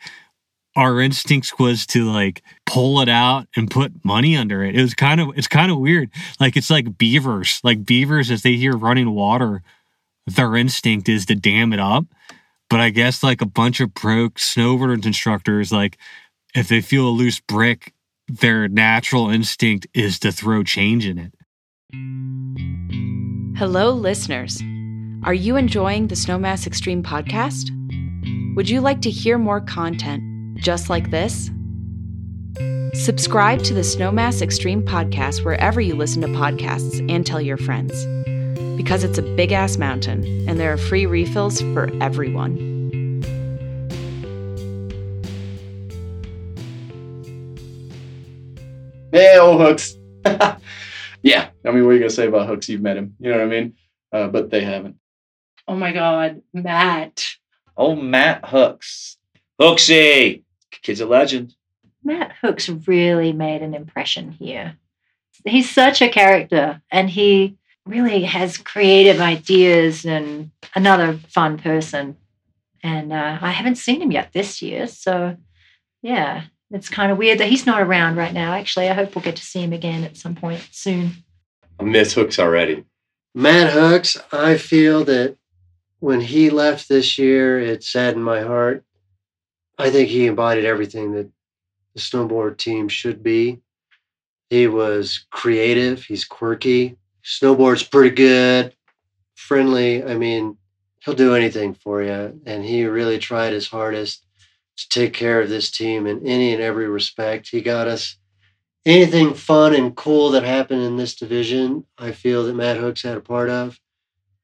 our 0.76 1.00
instincts 1.00 1.58
was 1.58 1.86
to 1.86 2.04
like 2.04 2.42
pull 2.66 3.00
it 3.00 3.08
out 3.08 3.46
and 3.56 3.70
put 3.70 4.04
money 4.04 4.36
under 4.36 4.62
it. 4.62 4.76
It 4.76 4.82
was 4.82 4.94
kind 4.94 5.20
of 5.20 5.30
it's 5.36 5.48
kind 5.48 5.70
of 5.70 5.78
weird. 5.78 6.10
Like 6.40 6.56
it's 6.56 6.70
like 6.70 6.98
beavers. 6.98 7.60
Like 7.62 7.84
beavers 7.84 8.30
as 8.30 8.42
they 8.42 8.56
hear 8.56 8.76
running 8.76 9.12
water, 9.12 9.62
their 10.26 10.56
instinct 10.56 11.08
is 11.08 11.26
to 11.26 11.34
dam 11.34 11.72
it 11.72 11.80
up. 11.80 12.04
But 12.68 12.80
I 12.80 12.90
guess 12.90 13.22
like 13.22 13.40
a 13.40 13.46
bunch 13.46 13.80
of 13.80 13.94
broke 13.94 14.34
snowboard 14.34 15.06
instructors, 15.06 15.72
like 15.72 15.96
if 16.54 16.68
they 16.68 16.80
feel 16.80 17.08
a 17.08 17.10
loose 17.10 17.40
brick, 17.40 17.93
their 18.28 18.68
natural 18.68 19.30
instinct 19.30 19.86
is 19.94 20.18
to 20.20 20.32
throw 20.32 20.62
change 20.62 21.06
in 21.06 21.18
it. 21.18 21.32
Hello, 23.56 23.90
listeners. 23.92 24.62
Are 25.24 25.34
you 25.34 25.56
enjoying 25.56 26.08
the 26.08 26.14
Snowmass 26.14 26.66
Extreme 26.66 27.02
podcast? 27.02 27.70
Would 28.56 28.68
you 28.68 28.80
like 28.80 29.00
to 29.02 29.10
hear 29.10 29.38
more 29.38 29.60
content 29.60 30.22
just 30.56 30.90
like 30.90 31.10
this? 31.10 31.50
Subscribe 32.94 33.62
to 33.64 33.74
the 33.74 33.80
Snowmass 33.80 34.42
Extreme 34.42 34.84
podcast 34.84 35.44
wherever 35.44 35.80
you 35.80 35.94
listen 35.94 36.22
to 36.22 36.28
podcasts 36.28 37.04
and 37.10 37.26
tell 37.26 37.40
your 37.40 37.56
friends. 37.56 38.04
Because 38.76 39.02
it's 39.02 39.18
a 39.18 39.22
big 39.22 39.52
ass 39.52 39.76
mountain 39.76 40.24
and 40.48 40.60
there 40.60 40.72
are 40.72 40.76
free 40.76 41.06
refills 41.06 41.60
for 41.60 41.90
everyone. 42.02 42.73
Hey, 49.14 49.38
old 49.38 49.60
Hooks. 49.60 49.96
yeah, 51.22 51.50
I 51.64 51.70
mean, 51.70 51.84
what 51.84 51.90
are 51.90 51.92
you 51.92 52.00
gonna 52.00 52.10
say 52.10 52.26
about 52.26 52.48
Hooks? 52.48 52.68
You've 52.68 52.80
met 52.80 52.96
him, 52.96 53.14
you 53.20 53.30
know 53.30 53.36
what 53.36 53.44
I 53.44 53.48
mean? 53.48 53.74
Uh, 54.12 54.26
but 54.26 54.50
they 54.50 54.64
haven't. 54.64 54.96
Oh 55.68 55.76
my 55.76 55.92
God, 55.92 56.42
Matt. 56.52 57.24
Oh, 57.76 57.94
Matt 57.94 58.44
Hooks. 58.48 59.18
Hooksy! 59.60 60.42
Kid's 60.82 61.00
a 61.00 61.06
legend. 61.06 61.54
Matt 62.02 62.32
Hooks 62.40 62.68
really 62.68 63.32
made 63.32 63.62
an 63.62 63.72
impression 63.72 64.32
here. 64.32 64.78
He's 65.44 65.70
such 65.70 66.02
a 66.02 66.08
character 66.08 66.82
and 66.90 67.08
he 67.08 67.56
really 67.86 68.24
has 68.24 68.58
creative 68.58 69.20
ideas 69.20 70.04
and 70.04 70.50
another 70.74 71.20
fun 71.28 71.58
person. 71.58 72.16
And 72.82 73.12
uh, 73.12 73.38
I 73.40 73.52
haven't 73.52 73.76
seen 73.76 74.02
him 74.02 74.10
yet 74.10 74.32
this 74.32 74.60
year. 74.60 74.88
So, 74.88 75.36
yeah, 76.02 76.46
it's 76.74 76.88
kind 76.88 77.12
of 77.12 77.18
weird 77.18 77.38
that 77.38 77.48
he's 77.48 77.66
not 77.66 77.80
around 77.80 78.16
right 78.16 78.32
now. 78.32 78.52
Actually, 78.52 78.88
I 78.88 78.94
hope 78.94 79.14
we'll 79.14 79.24
get 79.24 79.36
to 79.36 79.44
see 79.44 79.60
him 79.60 79.72
again 79.72 80.02
at 80.02 80.16
some 80.16 80.34
point 80.34 80.66
soon. 80.72 81.12
I 81.78 81.84
miss 81.84 82.14
Hooks 82.14 82.38
already. 82.38 82.84
Matt 83.32 83.72
Hooks, 83.72 84.16
I 84.32 84.58
feel 84.58 85.04
that 85.04 85.36
when 86.00 86.20
he 86.20 86.50
left 86.50 86.88
this 86.88 87.16
year, 87.16 87.60
it 87.60 87.84
saddened 87.84 88.24
my 88.24 88.40
heart. 88.40 88.84
I 89.78 89.90
think 89.90 90.08
he 90.08 90.26
embodied 90.26 90.64
everything 90.64 91.12
that 91.12 91.30
the 91.94 92.00
snowboard 92.00 92.58
team 92.58 92.88
should 92.88 93.22
be. 93.22 93.60
He 94.50 94.66
was 94.66 95.26
creative, 95.30 96.02
he's 96.02 96.24
quirky, 96.24 96.96
snowboard's 97.24 97.82
pretty 97.84 98.14
good, 98.14 98.74
friendly. 99.34 100.04
I 100.04 100.14
mean, 100.14 100.56
he'll 101.04 101.14
do 101.14 101.34
anything 101.34 101.74
for 101.74 102.02
you. 102.02 102.40
And 102.46 102.64
he 102.64 102.84
really 102.84 103.18
tried 103.18 103.52
his 103.52 103.68
hardest 103.68 104.23
to 104.76 104.88
take 104.88 105.12
care 105.12 105.40
of 105.40 105.48
this 105.48 105.70
team 105.70 106.06
in 106.06 106.26
any 106.26 106.52
and 106.52 106.62
every 106.62 106.88
respect. 106.88 107.48
He 107.48 107.60
got 107.60 107.88
us 107.88 108.16
anything 108.86 109.34
fun 109.34 109.74
and 109.74 109.96
cool 109.96 110.30
that 110.30 110.44
happened 110.44 110.82
in 110.82 110.96
this 110.96 111.14
division. 111.14 111.84
I 111.98 112.12
feel 112.12 112.44
that 112.44 112.54
Matt 112.54 112.76
Hooks 112.76 113.02
had 113.02 113.16
a 113.16 113.20
part 113.20 113.50
of. 113.50 113.78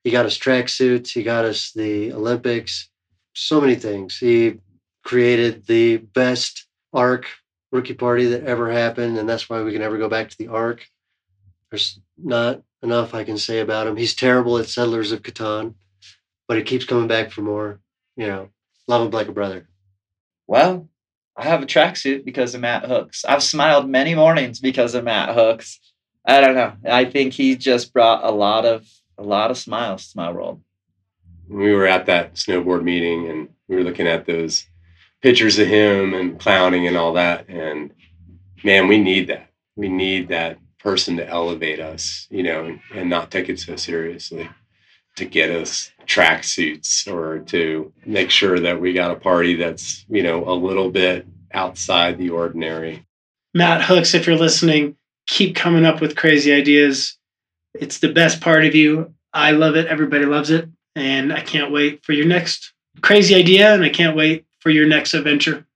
He 0.05 0.11
got 0.11 0.27
us 0.27 0.39
tracksuits, 0.39 1.13
he 1.13 1.23
got 1.23 1.45
us 1.45 1.73
the 1.73 2.13
Olympics, 2.13 2.89
so 3.35 3.61
many 3.61 3.75
things. 3.75 4.17
He 4.17 4.55
created 5.05 5.67
the 5.67 5.99
best 5.99 6.67
ARC 6.93 7.27
rookie 7.71 7.95
party 7.95 8.27
that 8.27 8.45
ever 8.45 8.71
happened, 8.71 9.19
and 9.19 9.29
that's 9.29 9.49
why 9.49 9.63
we 9.63 9.73
can 9.73 9.81
never 9.81 9.99
go 9.99 10.09
back 10.09 10.31
to 10.31 10.39
the 10.39 10.49
ARC. 10.49 10.87
There's 11.71 12.01
not 12.17 12.63
enough 12.83 13.15
I 13.15 13.25
can 13.25 13.39
say 13.39 13.61
about 13.61 13.87
him. 13.87 13.97
He's 13.97 14.15
terrible 14.15 14.59
at 14.59 14.67
Settlers 14.67 15.13
of 15.13 15.23
Catan, 15.23 15.75
but 16.49 16.57
he 16.57 16.63
keeps 16.63 16.85
coming 16.85 17.07
back 17.07 17.31
for 17.31 17.43
more. 17.43 17.81
You 18.17 18.27
know, 18.27 18.49
love 18.89 19.07
him 19.07 19.11
like 19.11 19.29
a 19.29 19.33
brother. 19.33 19.69
Well, 20.51 20.89
I 21.37 21.45
have 21.45 21.63
a 21.63 21.67
tracksuit 21.67 22.25
because 22.25 22.57
of 22.57 22.61
Matt 22.61 22.85
Hooks. 22.85 23.25
I've 23.25 23.41
smiled 23.41 23.89
many 23.89 24.17
mornings 24.17 24.59
because 24.59 24.97
of 24.97 25.05
Matt 25.05 25.33
Hooks. 25.33 25.79
I 26.27 26.41
don't 26.41 26.57
know. 26.57 26.73
I 26.85 27.05
think 27.05 27.35
he 27.35 27.55
just 27.55 27.93
brought 27.93 28.25
a 28.25 28.33
lot 28.33 28.67
of 28.67 28.85
a 29.17 29.23
lot 29.23 29.53
of 29.53 29.59
smiles 29.59 30.11
to 30.11 30.17
my 30.17 30.33
world. 30.33 30.61
We 31.49 31.73
were 31.73 31.87
at 31.87 32.07
that 32.07 32.35
snowboard 32.35 32.83
meeting 32.83 33.31
and 33.31 33.49
we 33.69 33.77
were 33.77 33.85
looking 33.85 34.09
at 34.09 34.27
those 34.27 34.67
pictures 35.23 35.57
of 35.61 35.69
him 35.69 36.15
and 36.15 36.41
clowning 36.41 36.89
and 36.89 36.97
all 36.97 37.13
that. 37.13 37.49
And 37.49 37.93
man, 38.65 38.89
we 38.89 38.99
need 38.99 39.29
that. 39.29 39.51
We 39.77 39.89
need 39.89 40.31
that 40.31 40.59
person 40.81 41.17
to 41.19 41.29
elevate 41.29 41.79
us, 41.79 42.27
you 42.29 42.43
know, 42.43 42.65
and, 42.65 42.81
and 42.93 43.09
not 43.09 43.31
take 43.31 43.49
it 43.49 43.61
so 43.61 43.77
seriously, 43.77 44.51
to 45.17 45.25
get 45.25 45.51
us 45.51 45.91
tracksuits 46.07 47.11
or 47.13 47.41
to 47.41 47.93
make 48.07 48.31
sure 48.31 48.59
that 48.61 48.81
we 48.81 48.93
got 48.93 49.11
a 49.11 49.17
party 49.17 49.57
that's, 49.57 50.05
you 50.09 50.23
know, 50.23 50.49
a 50.49 50.55
little 50.55 50.91
bit 50.91 51.27
outside 51.53 52.19
the 52.19 52.31
ordinary. 52.31 53.05
Matt 53.55 53.83
Hooks, 53.83 54.15
if 54.15 54.27
you're 54.27 54.37
listening, 54.37 54.97
keep 55.27 55.55
coming 55.55 55.85
up 55.85 56.01
with 56.01 56.17
crazy 56.17 56.53
ideas. 56.53 57.17
It's 57.75 57.99
the 57.99 58.13
best 58.13 58.41
part 58.41 58.65
of 58.65 58.75
you. 58.75 59.15
I 59.33 59.53
love 59.53 59.77
it. 59.77 59.87
Everybody 59.87 60.25
loves 60.25 60.51
it. 60.51 60.69
And 60.97 61.33
I 61.33 61.41
can't 61.41 61.73
wait 61.73 62.05
for 62.05 62.13
your 62.13 62.27
next 62.27 62.73
crazy 63.01 63.35
idea. 63.35 63.75
And 63.75 63.85
I 63.85 63.89
can't 63.89 64.17
wait 64.17 64.45
for 64.59 64.71
your 64.71 64.87
next 64.87 65.15
adventure. 65.15 65.67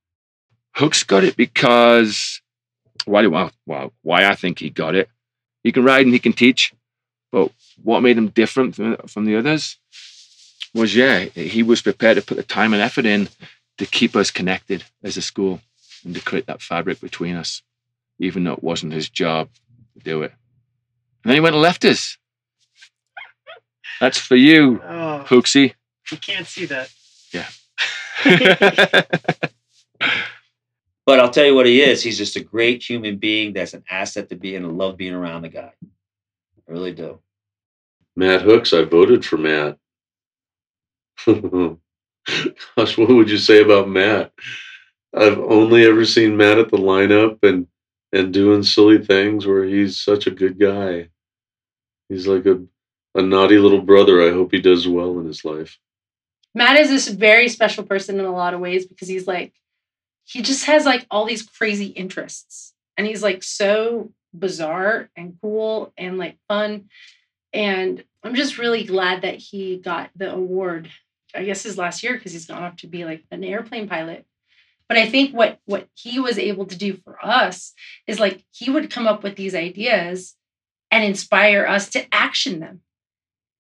Hooks 0.77 1.05
got 1.05 1.23
it 1.23 1.37
because 1.37 2.41
why 3.05 3.23
do 3.23 3.35
I 3.35 3.51
well, 3.67 3.93
why 4.03 4.27
I 4.27 4.35
think 4.35 4.59
he 4.59 4.71
got 4.71 4.95
it. 4.95 5.09
He 5.63 5.73
can 5.73 5.85
ride 5.85 6.05
and 6.05 6.13
he 6.13 6.19
can 6.19 6.33
teach, 6.33 6.75
but 7.35 7.51
what 7.83 8.01
made 8.01 8.17
him 8.17 8.29
different 8.29 8.77
from, 8.77 8.97
from 9.09 9.25
the 9.25 9.35
others 9.35 9.77
was 10.73 10.95
yeah, 10.95 11.19
he 11.25 11.65
was 11.65 11.83
prepared 11.83 12.17
to 12.17 12.23
put 12.23 12.37
the 12.37 12.45
time 12.45 12.73
and 12.73 12.81
effort 12.81 13.05
in 13.07 13.29
to 13.79 13.87
keep 13.87 14.15
us 14.15 14.31
connected 14.31 14.85
as 15.03 15.17
a 15.17 15.23
school 15.23 15.61
and 16.05 16.15
to 16.15 16.21
create 16.21 16.47
that 16.47 16.63
fabric 16.63 17.01
between 17.01 17.35
us, 17.35 17.61
even 18.21 18.45
though 18.45 18.53
it 18.53 18.63
wasn't 18.63 18.93
his 18.93 19.09
job 19.09 19.49
to 19.95 20.05
do 20.05 20.23
it. 20.23 20.31
And 21.25 21.31
then 21.31 21.35
he 21.35 21.41
went 21.41 21.57
and 21.57 21.63
left 21.63 21.85
us. 21.85 22.19
That's 24.01 24.19
for 24.19 24.37
you, 24.37 24.81
Oh, 24.85 25.25
Hooksy. 25.27 25.75
you 26.13 26.19
can't 26.19 26.47
see 26.47 26.67
that. 26.67 26.89
Yeah. 27.33 27.49
But 31.07 31.21
I'll 31.21 31.29
tell 31.31 31.45
you 31.45 31.55
what 31.55 31.67
he 31.67 31.83
is. 31.83 32.03
He's 32.03 32.17
just 32.17 32.37
a 32.37 32.41
great 32.43 32.83
human 32.83 33.19
being 33.19 33.53
that's 33.53 33.75
an 33.75 33.85
asset 33.91 34.31
to 34.31 34.37
be 34.37 34.57
and 34.57 34.65
I 34.65 34.71
love 34.71 34.97
being 34.97 35.13
around 35.13 35.43
the 35.43 35.51
guy. 35.51 35.73
I 36.69 36.73
really 36.73 36.93
do. 36.93 37.21
Matt 38.17 38.43
Hooks, 38.43 38.73
I 38.73 38.83
voted 38.85 39.25
for 39.25 39.37
Matt. 39.37 39.79
Gosh, 41.27 42.99
what 42.99 43.09
would 43.09 43.31
you 43.31 43.39
say 43.39 43.63
about 43.63 43.89
Matt? 43.89 44.33
I've 45.15 45.39
only 45.39 45.87
ever 45.87 46.05
seen 46.05 46.37
Matt 46.37 46.59
at 46.59 46.71
the 46.71 46.77
lineup 46.77 47.39
and 47.43 47.67
and 48.13 48.33
doing 48.33 48.63
silly 48.63 49.05
things 49.05 49.45
where 49.45 49.65
he's 49.65 50.01
such 50.01 50.27
a 50.27 50.31
good 50.31 50.59
guy. 50.59 51.09
He's 52.09 52.27
like 52.27 52.47
a 52.47 52.65
a 53.15 53.23
naughty 53.23 53.59
little 53.59 53.83
brother. 53.83 54.23
I 54.23 54.33
hope 54.33 54.53
he 54.53 54.61
does 54.61 54.89
well 54.89 55.19
in 55.19 55.27
his 55.27 55.45
life. 55.45 55.79
Matt 56.55 56.79
is 56.79 56.89
this 56.89 57.09
very 57.09 57.49
special 57.49 57.85
person 57.85 58.19
in 58.19 58.27
a 58.27 58.33
lot 58.33 58.55
of 58.55 58.61
ways 58.61 58.87
because 58.87 59.09
he's 59.09 59.27
like, 59.27 59.53
he 60.25 60.43
just 60.43 60.67
has 60.67 60.85
like 60.85 61.07
all 61.11 61.25
these 61.25 61.43
crazy 61.43 61.87
interests. 61.87 62.73
And 62.97 63.07
he's 63.07 63.23
like 63.23 63.43
so 63.43 64.13
bizarre 64.39 65.09
and 65.17 65.37
cool 65.41 65.93
and 65.97 66.19
like 66.19 66.39
fun. 66.49 66.89
And 67.53 68.05
I'm 68.23 68.35
just 68.35 68.59
really 68.59 68.85
glad 68.85 69.23
that 69.23 69.37
he 69.37 69.79
got 69.79 70.11
the 70.17 70.33
award, 70.33 70.91
I 71.35 71.45
guess 71.45 71.63
his 71.63 71.79
last 71.79 72.03
year, 72.03 72.15
because 72.15 72.33
he's 72.33 72.47
gone 72.47 72.63
off 72.63 72.77
to 72.77 72.87
be 72.87 73.05
like 73.05 73.25
an 73.31 73.45
airplane 73.45 73.89
pilot. 73.89 74.27
But 74.89 74.99
I 74.99 75.09
think 75.09 75.35
what 75.35 75.61
what 75.65 75.89
he 75.95 76.21
was 76.21 76.39
able 76.39 76.67
to 76.67 76.77
do 76.77 76.95
for 76.95 77.25
us 77.25 77.73
is 78.07 78.21
like 78.21 78.45
he 78.51 78.71
would 78.71 78.91
come 78.91 79.07
up 79.07 79.23
with 79.23 79.37
these 79.37 79.55
ideas 79.55 80.37
and 80.91 81.03
inspire 81.03 81.67
us 81.67 81.89
to 81.91 82.15
action 82.15 82.61
them. 82.61 82.81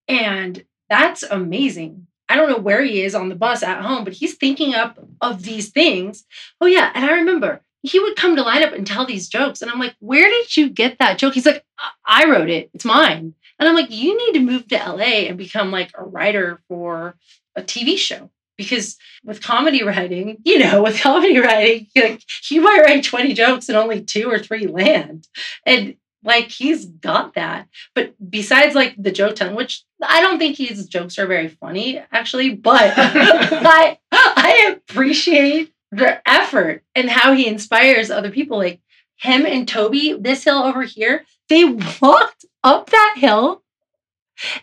And 0.07 0.65
that's 0.91 1.23
amazing. 1.23 2.07
I 2.29 2.37
don't 2.37 2.49
know 2.49 2.59
where 2.59 2.83
he 2.83 3.03
is 3.03 3.15
on 3.15 3.29
the 3.29 3.35
bus 3.35 3.63
at 3.63 3.83
home, 3.83 4.05
but 4.05 4.15
he's 4.15 4.37
thinking 4.37 4.75
up 4.75 4.99
of 5.21 5.43
these 5.43 5.71
things. 5.71 6.25
Oh 6.61 6.67
yeah, 6.67 6.91
and 6.95 7.05
I 7.05 7.13
remember 7.13 7.63
he 7.85 8.01
would 8.01 8.17
come 8.17 8.35
to 8.35 8.43
line 8.43 8.63
up 8.63 8.73
and 8.73 8.87
tell 8.87 9.07
these 9.07 9.29
jokes, 9.29 9.61
and 9.61 9.71
I'm 9.71 9.79
like, 9.79 9.95
"Where 10.01 10.29
did 10.29 10.57
you 10.57 10.71
get 10.71 10.99
that 10.99 11.19
joke?" 11.19 11.35
He's 11.35 11.47
like, 11.47 11.65
"I 11.79 12.25
I 12.25 12.31
wrote 12.31 12.49
it. 12.49 12.71
It's 12.73 12.85
mine." 12.85 13.35
And 13.59 13.69
I'm 13.69 13.75
like, 13.75 13.91
"You 13.91 14.17
need 14.17 14.39
to 14.39 14.45
move 14.45 14.67
to 14.69 14.77
LA 14.77 15.29
and 15.29 15.37
become 15.37 15.71
like 15.71 15.91
a 15.95 16.05
writer 16.05 16.61
for 16.69 17.17
a 17.55 17.63
TV 17.63 17.99
show." 17.99 18.31
Because 18.57 18.97
with 19.25 19.43
comedy 19.43 19.83
writing, 19.83 20.39
you 20.45 20.61
know, 20.61 20.83
with 20.83 21.01
comedy 21.01 21.39
writing, 21.39 21.89
like, 21.97 22.23
you 22.51 22.61
might 22.63 22.81
write 22.81 23.05
20 23.05 23.35
jokes 23.35 23.69
and 23.69 23.77
only 23.77 24.03
two 24.03 24.31
or 24.31 24.39
three 24.39 24.67
land. 24.67 25.27
And 25.67 25.97
like 26.25 26.51
he's 26.51 26.87
got 26.87 27.35
that. 27.35 27.69
But 27.95 28.15
besides 28.31 28.75
like 28.75 28.95
the 28.97 29.13
joke 29.13 29.37
telling, 29.37 29.57
which 29.57 29.85
I 30.03 30.21
don't 30.23 30.39
think 30.39 30.57
his 30.57 30.87
jokes 30.87 31.19
are 31.19 31.27
very 31.27 31.49
funny, 31.49 32.03
actually, 32.13 32.55
but 32.55 32.95
I 32.97 33.99
I 34.11 34.77
appreciate 34.77 35.74
the 35.97 36.29
effort 36.29 36.83
and 36.95 37.09
how 37.09 37.33
he 37.33 37.47
inspires 37.47 38.11
other 38.11 38.31
people. 38.31 38.59
Like 38.59 38.81
him 39.17 39.47
and 39.47 39.67
Toby, 39.67 40.15
this 40.19 40.45
hill 40.45 40.63
over 40.63 40.83
here, 40.83 41.25
they 41.49 41.65
walked 42.01 42.45
up 42.63 42.91
that 42.91 43.15
hill 43.17 43.63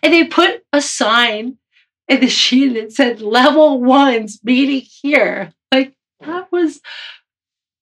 and 0.02 0.12
they 0.12 0.24
put 0.24 0.62
a 0.72 0.80
sign 0.80 1.58
in 2.08 2.20
the 2.20 2.28
sheet 2.28 2.74
that 2.74 2.92
said 2.92 3.20
level 3.20 3.80
ones 3.80 4.40
meeting 4.42 4.80
here. 4.80 5.52
Like 5.72 5.94
that 6.20 6.50
was 6.52 6.80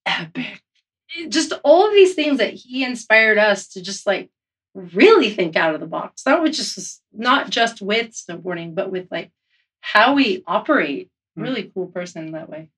epic 0.07 0.63
just 1.29 1.53
all 1.65 1.87
of 1.87 1.93
these 1.93 2.15
things 2.15 2.39
that 2.39 2.55
he 2.55 2.85
inspired 2.85 3.39
us 3.39 3.69
to 3.69 3.83
just 3.83 4.07
like 4.07 4.31
really 4.75 5.31
think 5.31 5.57
out 5.57 5.75
of 5.75 5.81
the 5.81 5.87
box. 5.87 6.23
That 6.23 6.43
was 6.43 6.57
just 6.57 7.03
not 7.13 7.51
just 7.51 7.83
with 7.83 8.13
snowboarding, 8.13 8.75
but 8.75 8.91
with 8.91 9.09
like 9.11 9.31
how 9.81 10.15
we 10.15 10.43
operate. 10.47 11.11
Hmm. 11.37 11.43
Really 11.43 11.71
cool 11.75 11.87
person 11.87 12.33
that 12.33 12.49
way. 12.49 12.71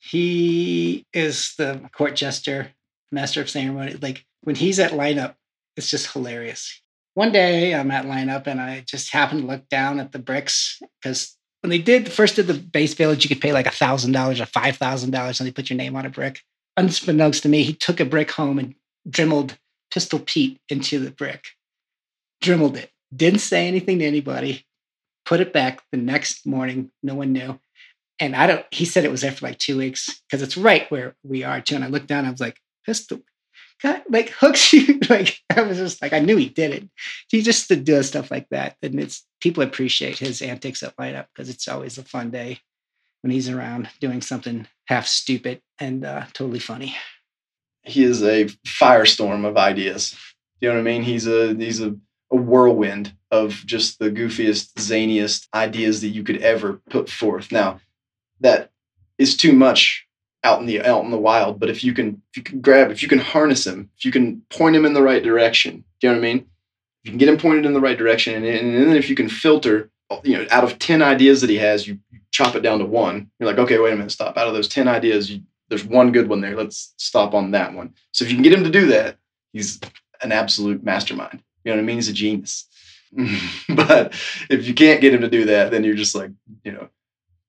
He 0.00 1.06
is 1.12 1.54
the 1.56 1.88
court 1.92 2.16
jester, 2.16 2.72
master 3.12 3.42
of 3.42 3.50
ceremony. 3.50 3.94
Like 4.00 4.24
when 4.42 4.56
he's 4.56 4.78
at 4.78 4.92
lineup, 4.92 5.34
it's 5.76 5.90
just 5.90 6.12
hilarious. 6.12 6.80
One 7.14 7.32
day 7.32 7.74
I'm 7.74 7.90
at 7.90 8.06
lineup 8.06 8.46
and 8.46 8.60
I 8.60 8.80
just 8.80 9.12
happened 9.12 9.42
to 9.42 9.46
look 9.46 9.68
down 9.68 10.00
at 10.00 10.12
the 10.12 10.18
bricks 10.18 10.80
because 11.00 11.36
when 11.60 11.70
they 11.70 11.78
did 11.78 12.10
first 12.10 12.36
did 12.36 12.46
the 12.46 12.54
base 12.54 12.94
village, 12.94 13.24
you 13.24 13.28
could 13.28 13.42
pay 13.42 13.52
like 13.52 13.66
a 13.66 13.70
thousand 13.70 14.12
dollars 14.12 14.40
or 14.40 14.46
five 14.46 14.76
thousand 14.76 15.10
dollars 15.10 15.38
and 15.38 15.46
they 15.46 15.52
put 15.52 15.68
your 15.68 15.76
name 15.76 15.96
on 15.96 16.06
a 16.06 16.10
brick. 16.10 16.40
Unbeknownst 16.76 17.42
to 17.42 17.48
me, 17.48 17.62
he 17.62 17.74
took 17.74 18.00
a 18.00 18.04
brick 18.04 18.30
home 18.30 18.58
and 18.58 18.74
dremelled 19.08 19.56
Pistol 19.92 20.20
Pete 20.20 20.60
into 20.68 20.98
the 20.98 21.10
brick. 21.10 21.44
Dremelled 22.42 22.76
it. 22.76 22.90
Didn't 23.14 23.40
say 23.40 23.66
anything 23.68 23.98
to 23.98 24.04
anybody. 24.06 24.64
Put 25.26 25.40
it 25.40 25.52
back 25.52 25.82
the 25.92 25.98
next 25.98 26.46
morning. 26.46 26.90
No 27.02 27.16
one 27.16 27.32
knew. 27.32 27.58
And 28.20 28.36
I 28.36 28.46
don't, 28.46 28.66
he 28.70 28.84
said 28.84 29.04
it 29.04 29.10
was 29.10 29.22
there 29.22 29.32
for 29.32 29.46
like 29.46 29.58
two 29.58 29.78
weeks 29.78 30.22
because 30.28 30.42
it's 30.42 30.56
right 30.56 30.90
where 30.90 31.16
we 31.22 31.42
are 31.42 31.60
too. 31.60 31.74
And 31.74 31.84
I 31.84 31.88
looked 31.88 32.06
down, 32.06 32.26
I 32.26 32.30
was 32.30 32.40
like, 32.40 32.58
Pistol, 32.84 33.20
God, 33.82 34.02
like 34.10 34.28
hooks 34.40 34.72
you. 34.72 35.00
like, 35.08 35.38
I 35.54 35.62
was 35.62 35.78
just 35.78 36.02
like, 36.02 36.12
I 36.12 36.18
knew 36.20 36.36
he 36.36 36.48
did 36.50 36.72
it. 36.72 36.88
He 37.28 37.40
just 37.42 37.68
to 37.68 37.76
do 37.76 38.02
stuff 38.02 38.30
like 38.30 38.48
that. 38.50 38.76
And 38.82 39.00
it's, 39.00 39.26
people 39.40 39.62
appreciate 39.62 40.18
his 40.18 40.42
antics 40.42 40.82
at 40.82 40.98
Light 40.98 41.14
Up 41.14 41.28
because 41.34 41.48
it's 41.48 41.66
always 41.66 41.96
a 41.98 42.04
fun 42.04 42.30
day 42.30 42.58
when 43.22 43.30
he's 43.30 43.48
around 43.48 43.88
doing 44.00 44.20
something 44.20 44.66
half 44.86 45.06
stupid 45.06 45.60
and 45.78 46.04
uh, 46.04 46.24
totally 46.32 46.58
funny. 46.58 46.96
he 47.82 48.04
is 48.04 48.22
a 48.22 48.46
firestorm 48.66 49.46
of 49.46 49.56
ideas. 49.56 50.16
You 50.60 50.68
know 50.68 50.74
what 50.74 50.80
I 50.80 50.84
mean? 50.84 51.02
He's 51.02 51.26
a 51.26 51.54
he's 51.54 51.80
a, 51.80 51.96
a 52.30 52.36
whirlwind 52.36 53.14
of 53.30 53.52
just 53.66 53.98
the 53.98 54.10
goofiest, 54.10 54.74
zaniest 54.74 55.48
ideas 55.54 56.00
that 56.02 56.08
you 56.08 56.22
could 56.22 56.38
ever 56.42 56.80
put 56.90 57.08
forth. 57.08 57.50
Now, 57.50 57.80
that 58.40 58.70
is 59.18 59.36
too 59.36 59.52
much 59.52 60.06
out 60.42 60.60
in 60.60 60.66
the 60.66 60.80
out 60.82 61.04
in 61.04 61.10
the 61.10 61.18
wild, 61.18 61.60
but 61.60 61.68
if 61.68 61.84
you 61.84 61.92
can 61.92 62.22
if 62.30 62.36
you 62.36 62.42
can 62.42 62.60
grab, 62.60 62.90
if 62.90 63.02
you 63.02 63.08
can 63.08 63.18
harness 63.18 63.66
him, 63.66 63.90
if 63.96 64.04
you 64.04 64.12
can 64.12 64.42
point 64.50 64.76
him 64.76 64.86
in 64.86 64.94
the 64.94 65.02
right 65.02 65.22
direction, 65.22 65.84
do 66.00 66.06
you 66.06 66.12
know 66.12 66.18
what 66.18 66.26
I 66.26 66.32
mean? 66.32 66.38
If 66.38 67.04
you 67.04 67.10
can 67.12 67.18
get 67.18 67.28
him 67.28 67.38
pointed 67.38 67.66
in 67.66 67.72
the 67.72 67.80
right 67.80 67.98
direction, 67.98 68.34
and, 68.34 68.44
and 68.44 68.88
then 68.88 68.96
if 68.96 69.08
you 69.08 69.16
can 69.16 69.28
filter, 69.28 69.90
you 70.22 70.36
know, 70.36 70.46
out 70.50 70.64
of 70.64 70.78
ten 70.78 71.02
ideas 71.02 71.40
that 71.40 71.50
he 71.50 71.56
has, 71.56 71.86
you 71.86 71.98
chop 72.30 72.54
it 72.54 72.62
down 72.62 72.78
to 72.78 72.86
one. 72.86 73.30
You're 73.38 73.48
like, 73.48 73.58
okay, 73.58 73.78
wait 73.78 73.92
a 73.92 73.96
minute, 73.96 74.12
stop. 74.12 74.36
Out 74.36 74.48
of 74.48 74.54
those 74.54 74.68
ten 74.68 74.88
ideas, 74.88 75.30
you, 75.30 75.42
there's 75.68 75.84
one 75.84 76.12
good 76.12 76.28
one 76.28 76.40
there. 76.40 76.56
Let's 76.56 76.94
stop 76.96 77.34
on 77.34 77.50
that 77.52 77.74
one. 77.74 77.94
So 78.12 78.24
if 78.24 78.30
you 78.30 78.36
can 78.36 78.42
get 78.42 78.52
him 78.52 78.64
to 78.64 78.70
do 78.70 78.86
that, 78.88 79.18
he's 79.52 79.80
an 80.22 80.32
absolute 80.32 80.82
mastermind. 80.82 81.42
You 81.64 81.72
know 81.72 81.76
what 81.76 81.82
I 81.82 81.86
mean? 81.86 81.96
He's 81.96 82.08
a 82.08 82.12
genius. 82.12 82.66
but 83.68 84.14
if 84.48 84.66
you 84.66 84.74
can't 84.74 85.00
get 85.00 85.12
him 85.12 85.20
to 85.20 85.28
do 85.28 85.46
that, 85.46 85.70
then 85.70 85.84
you're 85.84 85.94
just 85.94 86.14
like, 86.14 86.30
you 86.64 86.72
know, 86.72 86.88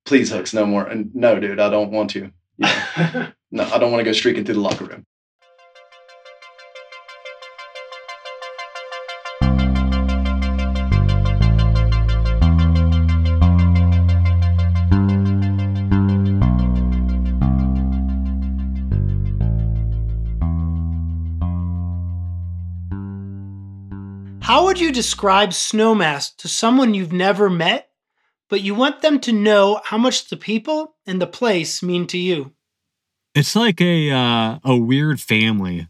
please 0.06 0.32
hooks 0.32 0.54
no 0.54 0.66
more. 0.66 0.86
And 0.86 1.14
no, 1.14 1.40
dude, 1.40 1.60
I 1.60 1.70
don't 1.70 1.92
want 1.92 2.10
to. 2.12 2.32
Know, 2.58 3.28
no, 3.52 3.64
I 3.64 3.78
don't 3.78 3.92
want 3.92 4.02
to 4.02 4.06
go 4.06 4.14
streaking 4.14 4.46
through 4.46 4.56
the 4.56 4.62
locker 4.62 4.86
room. 4.86 5.06
How 24.42 24.66
would 24.66 24.82
you 24.82 24.92
describe 24.92 25.52
Snowmass 25.52 26.36
to 26.36 26.50
someone 26.50 26.94
you've 26.94 27.14
never 27.14 27.50
met, 27.50 27.91
but 28.52 28.62
you 28.62 28.76
want 28.76 29.02
them 29.02 29.18
to 29.22 29.32
know 29.32 29.80
how 29.86 29.98
much 29.98 30.28
the 30.28 30.36
people 30.36 30.98
and 31.08 31.22
the 31.22 31.26
place 31.26 31.82
mean 31.82 32.06
to 32.06 32.18
you? 32.18 32.52
It's 33.34 33.56
like 33.56 33.80
a 33.80 34.12
uh, 34.12 34.60
a 34.66 34.76
weird 34.76 35.22
family, 35.22 35.88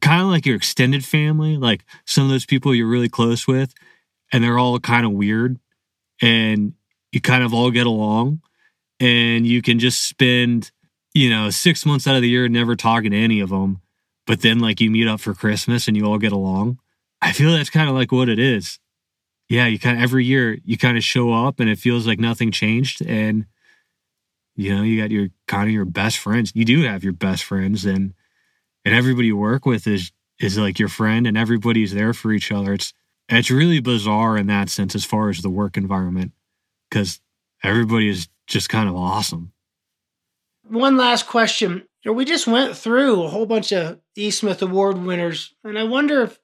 kind 0.00 0.22
of 0.22 0.28
like 0.28 0.46
your 0.46 0.56
extended 0.56 1.04
family. 1.04 1.58
Like 1.58 1.84
some 2.06 2.24
of 2.24 2.30
those 2.30 2.46
people 2.46 2.74
you're 2.74 2.88
really 2.88 3.10
close 3.10 3.46
with, 3.46 3.74
and 4.32 4.42
they're 4.42 4.58
all 4.58 4.80
kind 4.80 5.04
of 5.04 5.12
weird, 5.12 5.60
and 6.22 6.72
you 7.12 7.20
kind 7.20 7.44
of 7.44 7.52
all 7.52 7.70
get 7.70 7.86
along, 7.86 8.40
and 8.98 9.46
you 9.46 9.60
can 9.60 9.78
just 9.78 10.08
spend 10.08 10.70
you 11.12 11.28
know 11.28 11.50
six 11.50 11.84
months 11.84 12.06
out 12.06 12.16
of 12.16 12.22
the 12.22 12.30
year 12.30 12.48
never 12.48 12.76
talking 12.76 13.10
to 13.10 13.16
any 13.16 13.40
of 13.40 13.50
them, 13.50 13.82
but 14.26 14.40
then 14.40 14.58
like 14.58 14.80
you 14.80 14.90
meet 14.90 15.06
up 15.06 15.20
for 15.20 15.34
Christmas 15.34 15.86
and 15.86 15.98
you 15.98 16.06
all 16.06 16.18
get 16.18 16.32
along. 16.32 16.78
I 17.20 17.32
feel 17.32 17.52
that's 17.52 17.68
kind 17.68 17.90
of 17.90 17.94
like 17.94 18.10
what 18.10 18.30
it 18.30 18.38
is. 18.38 18.78
Yeah, 19.50 19.66
you 19.66 19.80
kind 19.80 19.96
of 19.96 20.02
every 20.04 20.24
year 20.24 20.58
you 20.64 20.78
kind 20.78 20.96
of 20.96 21.02
show 21.02 21.32
up 21.32 21.58
and 21.58 21.68
it 21.68 21.76
feels 21.76 22.06
like 22.06 22.20
nothing 22.20 22.52
changed 22.52 23.04
and 23.04 23.46
you 24.54 24.74
know, 24.74 24.82
you 24.82 25.00
got 25.00 25.10
your 25.10 25.28
kind 25.48 25.68
of 25.68 25.74
your 25.74 25.84
best 25.84 26.18
friends. 26.18 26.52
You 26.54 26.64
do 26.64 26.82
have 26.82 27.02
your 27.02 27.12
best 27.12 27.42
friends 27.42 27.84
and 27.84 28.14
and 28.84 28.94
everybody 28.94 29.26
you 29.26 29.36
work 29.36 29.66
with 29.66 29.88
is 29.88 30.12
is 30.38 30.56
like 30.56 30.78
your 30.78 30.88
friend 30.88 31.26
and 31.26 31.36
everybody's 31.36 31.92
there 31.92 32.14
for 32.14 32.30
each 32.30 32.52
other. 32.52 32.74
It's 32.74 32.94
it's 33.28 33.50
really 33.50 33.80
bizarre 33.80 34.36
in 34.36 34.46
that 34.46 34.68
sense 34.70 34.94
as 34.94 35.04
far 35.04 35.30
as 35.30 35.42
the 35.42 35.50
work 35.50 35.76
environment 35.76 36.30
cuz 36.92 37.20
everybody 37.64 38.08
is 38.08 38.28
just 38.46 38.68
kind 38.68 38.88
of 38.88 38.94
awesome. 38.94 39.52
One 40.62 40.96
last 40.96 41.26
question. 41.26 41.88
We 42.04 42.24
just 42.24 42.46
went 42.46 42.76
through 42.76 43.24
a 43.24 43.28
whole 43.28 43.46
bunch 43.46 43.72
of 43.72 43.98
E. 44.14 44.30
Smith 44.30 44.62
Award 44.62 44.98
winners, 44.98 45.54
and 45.64 45.76
I 45.76 45.82
wonder 45.82 46.22
if 46.22 46.38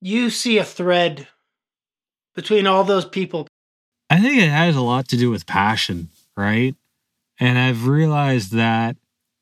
you 0.00 0.30
see 0.30 0.56
a 0.56 0.64
thread 0.64 1.28
between 2.36 2.66
all 2.66 2.84
those 2.84 3.04
people. 3.04 3.48
I 4.08 4.20
think 4.20 4.38
it 4.38 4.48
has 4.48 4.76
a 4.76 4.82
lot 4.82 5.08
to 5.08 5.16
do 5.16 5.30
with 5.30 5.46
passion, 5.46 6.10
right? 6.36 6.76
And 7.40 7.58
I've 7.58 7.88
realized 7.88 8.52
that 8.52 8.96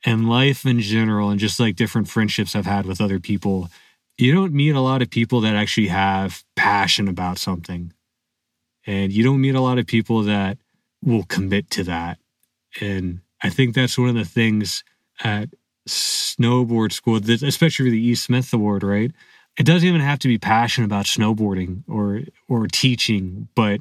in 0.07 0.27
life 0.27 0.65
in 0.65 0.81
general, 0.81 1.29
and 1.31 1.41
just 1.41 1.61
like 1.61 1.77
different 1.77 2.09
friendships 2.09 2.57
I've 2.57 2.67
had 2.67 2.87
with 2.87 3.01
other 3.01 3.21
people, 3.21 3.69
you 4.17 4.33
don't 4.33 4.53
meet 4.53 4.75
a 4.75 4.81
lot 4.81 5.03
of 5.03 5.11
people 5.11 5.41
that 5.43 5.55
actually 5.57 5.89
have 5.89 6.45
passion 6.57 7.09
about 7.09 7.39
something. 7.39 7.93
And 8.87 9.13
you 9.13 9.25
don't 9.25 9.41
meet 9.41 9.55
a 9.55 9.61
lot 9.61 9.79
of 9.79 9.87
people 9.87 10.23
that 10.23 10.59
will 11.03 11.25
commit 11.25 11.71
to 11.71 11.85
that. 11.85 12.19
And 12.81 13.21
I 13.43 13.51
think 13.51 13.75
that's 13.75 13.99
one 13.99 14.11
of 14.11 14.15
the 14.15 14.25
things 14.25 14.85
at 15.23 15.51
snowboard 15.89 16.93
school, 16.93 17.17
especially 17.17 17.87
for 17.87 17.91
the 17.91 18.07
E. 18.07 18.15
Smith 18.15 18.53
Award, 18.53 18.83
right? 18.83 19.13
It 19.59 19.65
doesn't 19.65 19.87
even 19.87 20.01
have 20.01 20.19
to 20.21 20.29
be 20.29 20.39
passionate 20.39 20.87
about 20.87 21.07
snowboarding 21.07 21.85
or 21.89 22.23
or 22.49 22.67
teaching, 22.67 23.49
but 23.55 23.81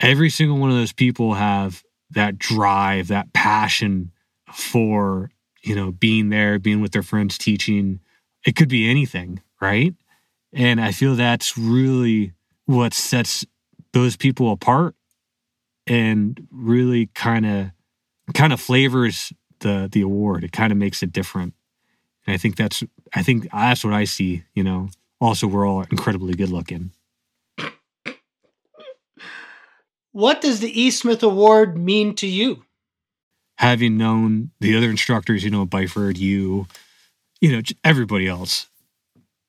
every 0.00 0.30
single 0.30 0.58
one 0.58 0.70
of 0.70 0.76
those 0.76 0.92
people 0.92 1.34
have 1.34 1.82
that 2.10 2.38
drive, 2.38 3.08
that 3.08 3.32
passion 3.32 4.12
for, 4.52 5.30
you 5.62 5.74
know, 5.74 5.90
being 5.92 6.30
there, 6.30 6.58
being 6.58 6.80
with 6.80 6.92
their 6.92 7.02
friends, 7.02 7.36
teaching. 7.36 8.00
It 8.46 8.56
could 8.56 8.68
be 8.68 8.88
anything, 8.88 9.42
right? 9.60 9.94
And 10.52 10.80
I 10.80 10.92
feel 10.92 11.14
that's 11.14 11.58
really 11.58 12.32
what 12.64 12.94
sets 12.94 13.44
those 13.92 14.16
people 14.16 14.52
apart 14.52 14.94
and 15.86 16.46
really 16.50 17.06
kind 17.14 17.46
of 17.46 17.70
kind 18.34 18.52
of 18.52 18.60
flavors 18.60 19.32
the 19.60 19.88
the 19.90 20.02
award. 20.02 20.44
It 20.44 20.52
kind 20.52 20.72
of 20.72 20.78
makes 20.78 21.02
it 21.02 21.12
different. 21.12 21.54
And 22.28 22.34
I 22.34 22.36
think 22.36 22.56
that's 22.56 22.84
I 23.14 23.22
think 23.22 23.48
ah, 23.54 23.70
that's 23.70 23.82
what 23.82 23.94
I 23.94 24.04
see, 24.04 24.44
you 24.52 24.62
know. 24.62 24.90
Also 25.18 25.46
we're 25.46 25.66
all 25.66 25.86
incredibly 25.90 26.34
good 26.34 26.50
looking. 26.50 26.90
What 30.12 30.42
does 30.42 30.60
the 30.60 30.78
E. 30.78 30.90
Smith 30.90 31.22
Award 31.22 31.78
mean 31.78 32.14
to 32.16 32.26
you? 32.26 32.64
Having 33.56 33.96
known 33.96 34.50
the 34.60 34.76
other 34.76 34.90
instructors, 34.90 35.42
you 35.42 35.48
know, 35.48 35.64
Byford, 35.64 36.18
you, 36.18 36.66
you 37.40 37.50
know, 37.50 37.62
everybody 37.82 38.26
else, 38.26 38.66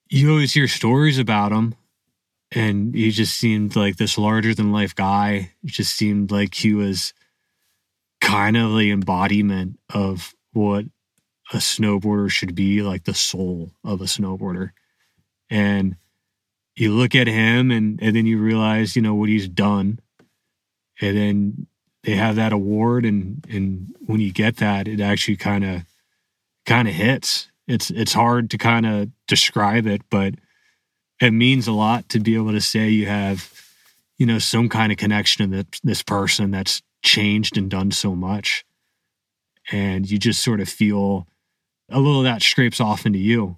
you 0.08 0.30
always 0.30 0.54
hear 0.54 0.66
stories 0.66 1.18
about 1.18 1.52
him. 1.52 1.74
And 2.50 2.94
he 2.94 3.10
just 3.10 3.36
seemed 3.36 3.76
like 3.76 3.96
this 3.96 4.16
larger 4.16 4.54
than 4.54 4.72
life 4.72 4.94
guy. 4.94 5.50
It 5.62 5.70
just 5.70 5.94
seemed 5.96 6.30
like 6.30 6.54
he 6.54 6.72
was 6.72 7.12
kind 8.22 8.56
of 8.56 8.74
the 8.78 8.90
embodiment 8.90 9.78
of 9.92 10.34
what 10.54 10.86
a 11.52 11.56
snowboarder 11.56 12.30
should 12.30 12.54
be, 12.54 12.82
like 12.82 13.04
the 13.04 13.14
soul 13.14 13.72
of 13.84 14.00
a 14.00 14.04
snowboarder. 14.04 14.70
And 15.48 15.96
you 16.76 16.92
look 16.92 17.14
at 17.14 17.26
him 17.26 17.70
and, 17.70 18.00
and 18.00 18.14
then 18.14 18.26
you 18.26 18.38
realize, 18.38 18.94
you 18.94 19.02
know, 19.02 19.14
what 19.14 19.28
he's 19.28 19.48
done. 19.48 20.00
And 21.00 21.16
then 21.16 21.66
they 22.02 22.12
have 22.12 22.36
that 22.36 22.52
award 22.52 23.04
and 23.04 23.44
and 23.50 23.94
when 24.06 24.20
you 24.20 24.32
get 24.32 24.56
that, 24.56 24.88
it 24.88 25.00
actually 25.00 25.36
kind 25.36 25.64
of 25.64 25.82
kind 26.66 26.88
of 26.88 26.94
hits. 26.94 27.50
It's 27.66 27.90
it's 27.90 28.12
hard 28.12 28.50
to 28.50 28.58
kind 28.58 28.86
of 28.86 29.10
describe 29.26 29.86
it, 29.86 30.02
but 30.10 30.34
it 31.20 31.32
means 31.32 31.68
a 31.68 31.72
lot 31.72 32.08
to 32.10 32.20
be 32.20 32.34
able 32.34 32.52
to 32.52 32.60
say 32.60 32.88
you 32.88 33.06
have, 33.06 33.52
you 34.16 34.24
know, 34.24 34.38
some 34.38 34.68
kind 34.68 34.90
of 34.90 34.98
connection 34.98 35.50
to 35.50 35.56
this, 35.56 35.80
this 35.82 36.02
person 36.02 36.50
that's 36.50 36.82
changed 37.02 37.58
and 37.58 37.70
done 37.70 37.90
so 37.90 38.14
much. 38.14 38.64
And 39.70 40.10
you 40.10 40.18
just 40.18 40.42
sort 40.42 40.60
of 40.60 40.68
feel 40.68 41.26
a 41.90 41.98
little 41.98 42.20
of 42.20 42.24
that 42.24 42.42
scrapes 42.42 42.80
off 42.80 43.06
into 43.06 43.18
you. 43.18 43.56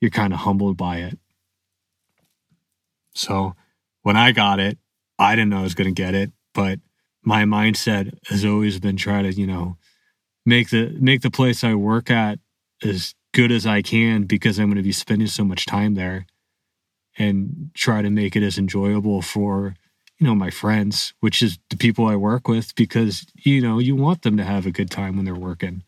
You're 0.00 0.10
kind 0.10 0.32
of 0.32 0.40
humbled 0.40 0.76
by 0.76 0.98
it. 0.98 1.18
So 3.14 3.54
when 4.02 4.16
I 4.16 4.32
got 4.32 4.60
it, 4.60 4.78
I 5.18 5.34
didn't 5.34 5.50
know 5.50 5.60
I 5.60 5.62
was 5.62 5.74
going 5.74 5.94
to 5.94 6.02
get 6.02 6.14
it, 6.14 6.32
but 6.54 6.80
my 7.22 7.44
mindset 7.44 8.16
has 8.28 8.44
always 8.44 8.80
been 8.80 8.96
try 8.96 9.22
to, 9.22 9.32
you 9.32 9.46
know, 9.46 9.76
make 10.46 10.70
the 10.70 10.96
make 10.98 11.20
the 11.20 11.30
place 11.30 11.62
I 11.62 11.74
work 11.74 12.10
at 12.10 12.38
as 12.82 13.14
good 13.34 13.52
as 13.52 13.66
I 13.66 13.82
can 13.82 14.24
because 14.24 14.58
I'm 14.58 14.68
going 14.68 14.76
to 14.76 14.82
be 14.82 14.92
spending 14.92 15.28
so 15.28 15.44
much 15.44 15.66
time 15.66 15.94
there 15.94 16.26
and 17.18 17.70
try 17.74 18.02
to 18.02 18.10
make 18.10 18.36
it 18.36 18.42
as 18.42 18.58
enjoyable 18.58 19.22
for 19.22 19.74
you 20.18 20.26
know 20.26 20.34
my 20.34 20.50
friends 20.50 21.12
which 21.20 21.42
is 21.42 21.58
the 21.70 21.76
people 21.76 22.06
i 22.06 22.14
work 22.14 22.46
with 22.46 22.74
because 22.74 23.26
you 23.34 23.60
know 23.60 23.78
you 23.78 23.96
want 23.96 24.22
them 24.22 24.36
to 24.36 24.44
have 24.44 24.66
a 24.66 24.70
good 24.70 24.90
time 24.90 25.16
when 25.16 25.24
they're 25.24 25.34
working 25.34 25.82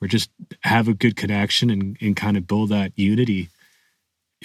or 0.00 0.08
just 0.08 0.30
have 0.62 0.88
a 0.88 0.94
good 0.94 1.16
connection 1.16 1.70
and, 1.70 1.96
and 2.00 2.16
kind 2.16 2.36
of 2.36 2.46
build 2.46 2.70
that 2.70 2.92
unity 2.96 3.48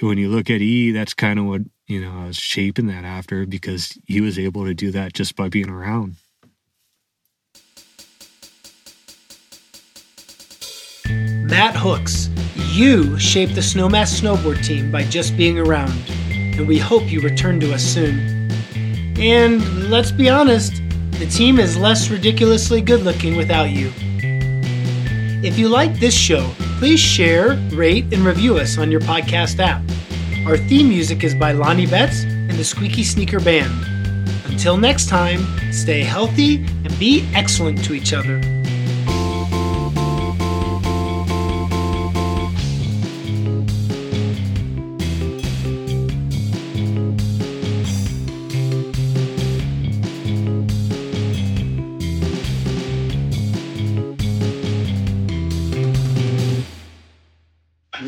when 0.02 0.18
you 0.18 0.30
look 0.30 0.50
at 0.50 0.62
e 0.62 0.92
that's 0.92 1.14
kind 1.14 1.40
of 1.40 1.46
what 1.46 1.62
you 1.88 2.02
know 2.02 2.24
i 2.24 2.28
was 2.28 2.38
shaping 2.38 2.88
that 2.88 3.06
after 3.06 3.46
because 3.46 3.98
he 4.06 4.20
was 4.20 4.38
able 4.38 4.66
to 4.66 4.74
do 4.74 4.92
that 4.92 5.14
just 5.14 5.36
by 5.36 5.48
being 5.48 5.70
around 5.70 6.16
Matt 11.48 11.76
Hooks, 11.78 12.28
you 12.74 13.18
shaped 13.18 13.56
the 13.56 13.62
Snowmass 13.62 14.20
snowboard 14.20 14.62
team 14.66 14.92
by 14.92 15.04
just 15.04 15.38
being 15.38 15.58
around, 15.58 15.94
and 16.30 16.68
we 16.68 16.78
hope 16.78 17.10
you 17.10 17.22
return 17.22 17.62
to 17.62 17.74
us 17.74 17.82
soon. 17.82 18.52
And 19.18 19.90
let's 19.90 20.12
be 20.12 20.28
honest, 20.28 20.82
the 21.12 21.28
team 21.28 21.58
is 21.58 21.78
less 21.78 22.10
ridiculously 22.10 22.82
good 22.82 23.04
looking 23.04 23.38
without 23.38 23.70
you. 23.70 23.90
If 25.46 25.60
you 25.60 25.70
like 25.70 26.00
this 26.00 26.18
show, 26.18 26.52
please 26.80 27.00
share, 27.00 27.54
rate, 27.72 28.12
and 28.12 28.26
review 28.26 28.58
us 28.58 28.80
on 28.80 28.90
your 28.90 29.02
podcast 29.02 29.60
app. 29.60 29.80
Our 30.48 30.58
theme 30.58 30.90
music 30.90 31.24
is 31.24 31.36
by 31.36 31.52
Lonnie 31.52 31.86
Betts 31.86 32.24
and 32.24 32.54
the 32.54 32.64
Squeaky 32.64 33.04
Sneaker 33.04 33.40
Band. 33.40 33.72
Until 34.46 34.76
next 34.76 35.08
time, 35.08 35.46
stay 35.72 36.02
healthy 36.02 36.66
and 36.66 36.98
be 36.98 37.30
excellent 37.36 37.86
to 37.86 37.94
each 37.94 38.12
other. 38.12 38.42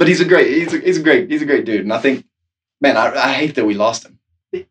But 0.08 0.12
he's 0.12 0.22
a 0.22 0.26
great 0.26 0.48
he's 0.48 0.74
a, 0.74 0.78
he's 0.78 0.98
a 0.98 1.04
great 1.04 1.30
he's 1.30 1.42
a 1.42 1.46
great 1.46 1.66
dude, 1.66 1.82
and 1.82 1.92
I 1.92 1.98
think, 1.98 2.26
man, 2.80 2.96
I, 2.96 3.14
I 3.14 3.34
hate 3.34 3.56
that 3.56 3.66
we 3.66 3.74
lost 3.74 4.06
him. 4.06 4.20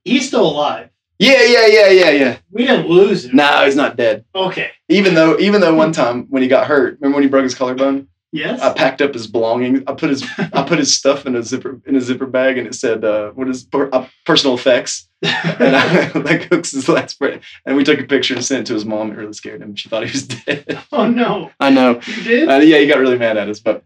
He's 0.03 0.27
still 0.27 0.47
alive. 0.47 0.89
Yeah, 1.19 1.43
yeah, 1.43 1.67
yeah, 1.67 1.89
yeah, 1.91 2.11
yeah. 2.11 2.39
We 2.51 2.65
didn't 2.65 2.89
lose 2.89 3.27
him. 3.27 3.37
No, 3.37 3.67
he's 3.67 3.77
not 3.77 3.99
dead. 3.99 4.25
Okay. 4.35 4.71
Even 4.89 5.13
though 5.13 5.39
even 5.39 5.61
though 5.61 5.75
one 5.75 5.93
time 5.93 6.25
when 6.31 6.41
he 6.41 6.49
got 6.49 6.67
hurt, 6.67 6.97
remember 7.01 7.17
when 7.17 7.23
he 7.23 7.29
broke 7.29 7.43
his 7.43 7.55
collarbone? 7.55 8.09
Yes. 8.33 8.63
I 8.63 8.73
packed 8.73 9.03
up 9.03 9.13
his 9.13 9.27
belongings. 9.27 9.83
I 9.87 9.93
put 9.93 10.09
his 10.09 10.27
I 10.39 10.63
put 10.63 10.79
his 10.79 10.95
stuff 10.95 11.27
in 11.27 11.37
a 11.37 11.43
zipper 11.43 11.83
in 11.85 11.97
a 11.97 12.01
zipper 12.01 12.25
bag, 12.25 12.57
and 12.57 12.67
it 12.67 12.75
said, 12.75 13.05
uh, 13.05 13.33
"What 13.33 13.51
is 13.51 13.65
per, 13.65 13.91
uh, 13.93 14.09
personal 14.25 14.55
effects?" 14.55 15.07
and 15.23 15.77
I 15.77 16.13
like 16.15 16.45
hooks 16.45 16.71
his 16.71 16.89
last 16.89 17.19
breath. 17.19 17.43
And 17.67 17.77
we 17.77 17.85
took 17.85 18.01
a 18.01 18.05
picture 18.05 18.33
and 18.33 18.43
sent 18.43 18.63
it 18.63 18.67
to 18.69 18.73
his 18.75 18.87
mom. 18.87 19.13
It 19.13 19.19
really 19.19 19.35
scared 19.35 19.61
him. 19.61 19.75
She 19.75 19.91
thought 19.91 20.07
he 20.07 20.13
was 20.13 20.29
dead. 20.29 20.83
oh 20.93 21.07
no. 21.07 21.51
I 21.61 21.69
know. 21.69 22.01
You 22.07 22.23
did? 22.23 22.49
Uh, 22.49 22.57
yeah, 22.57 22.79
he 22.79 22.87
got 22.87 23.01
really 23.01 23.19
mad 23.19 23.37
at 23.37 23.51
us, 23.51 23.61
but 23.61 23.85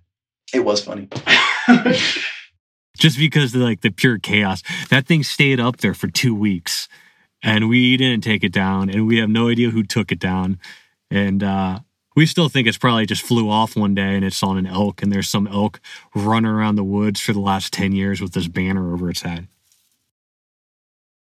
it 0.53 0.65
was 0.65 0.83
funny. 0.83 1.09
just 2.99 3.19
because 3.19 3.55
of 3.55 3.63
like 3.63 3.81
the 3.81 3.91
pure 3.91 4.19
chaos. 4.19 4.63
That 4.91 5.07
thing 5.07 5.23
stayed 5.23 5.61
up 5.61 5.79
there 5.79 5.95
for 5.95 6.09
two 6.09 6.35
weeks 6.35 6.89
and 7.43 7.69
we 7.69 7.97
didn't 7.97 8.23
take 8.23 8.45
it 8.45 8.53
down 8.53 8.91
and 8.91 9.07
we 9.07 9.19
have 9.19 9.31
no 9.31 9.49
idea 9.49 9.71
who 9.71 9.83
took 9.83 10.13
it 10.13 10.19
down. 10.19 10.59
And 11.11 11.43
uh 11.43 11.81
we 12.17 12.27
still 12.27 12.49
think 12.49 12.67
it's 12.67 12.77
probably 12.77 13.07
just 13.07 13.23
flew 13.23 13.49
off 13.49 13.77
one 13.77 13.95
day 13.95 14.17
and 14.17 14.25
it's 14.25 14.43
on 14.43 14.59
an 14.59 14.67
elk 14.67 15.03
and 15.03 15.13
there's 15.13 15.29
some 15.29 15.47
elk 15.47 15.81
running 16.15 16.51
around 16.51 16.75
the 16.75 16.85
woods 16.85 17.21
for 17.21 17.33
the 17.33 17.41
last 17.41 17.73
10 17.73 17.93
years 17.93 18.21
with 18.21 18.33
this 18.33 18.49
banner 18.49 18.93
over 18.93 19.09
its 19.09 19.23
head 19.23 19.47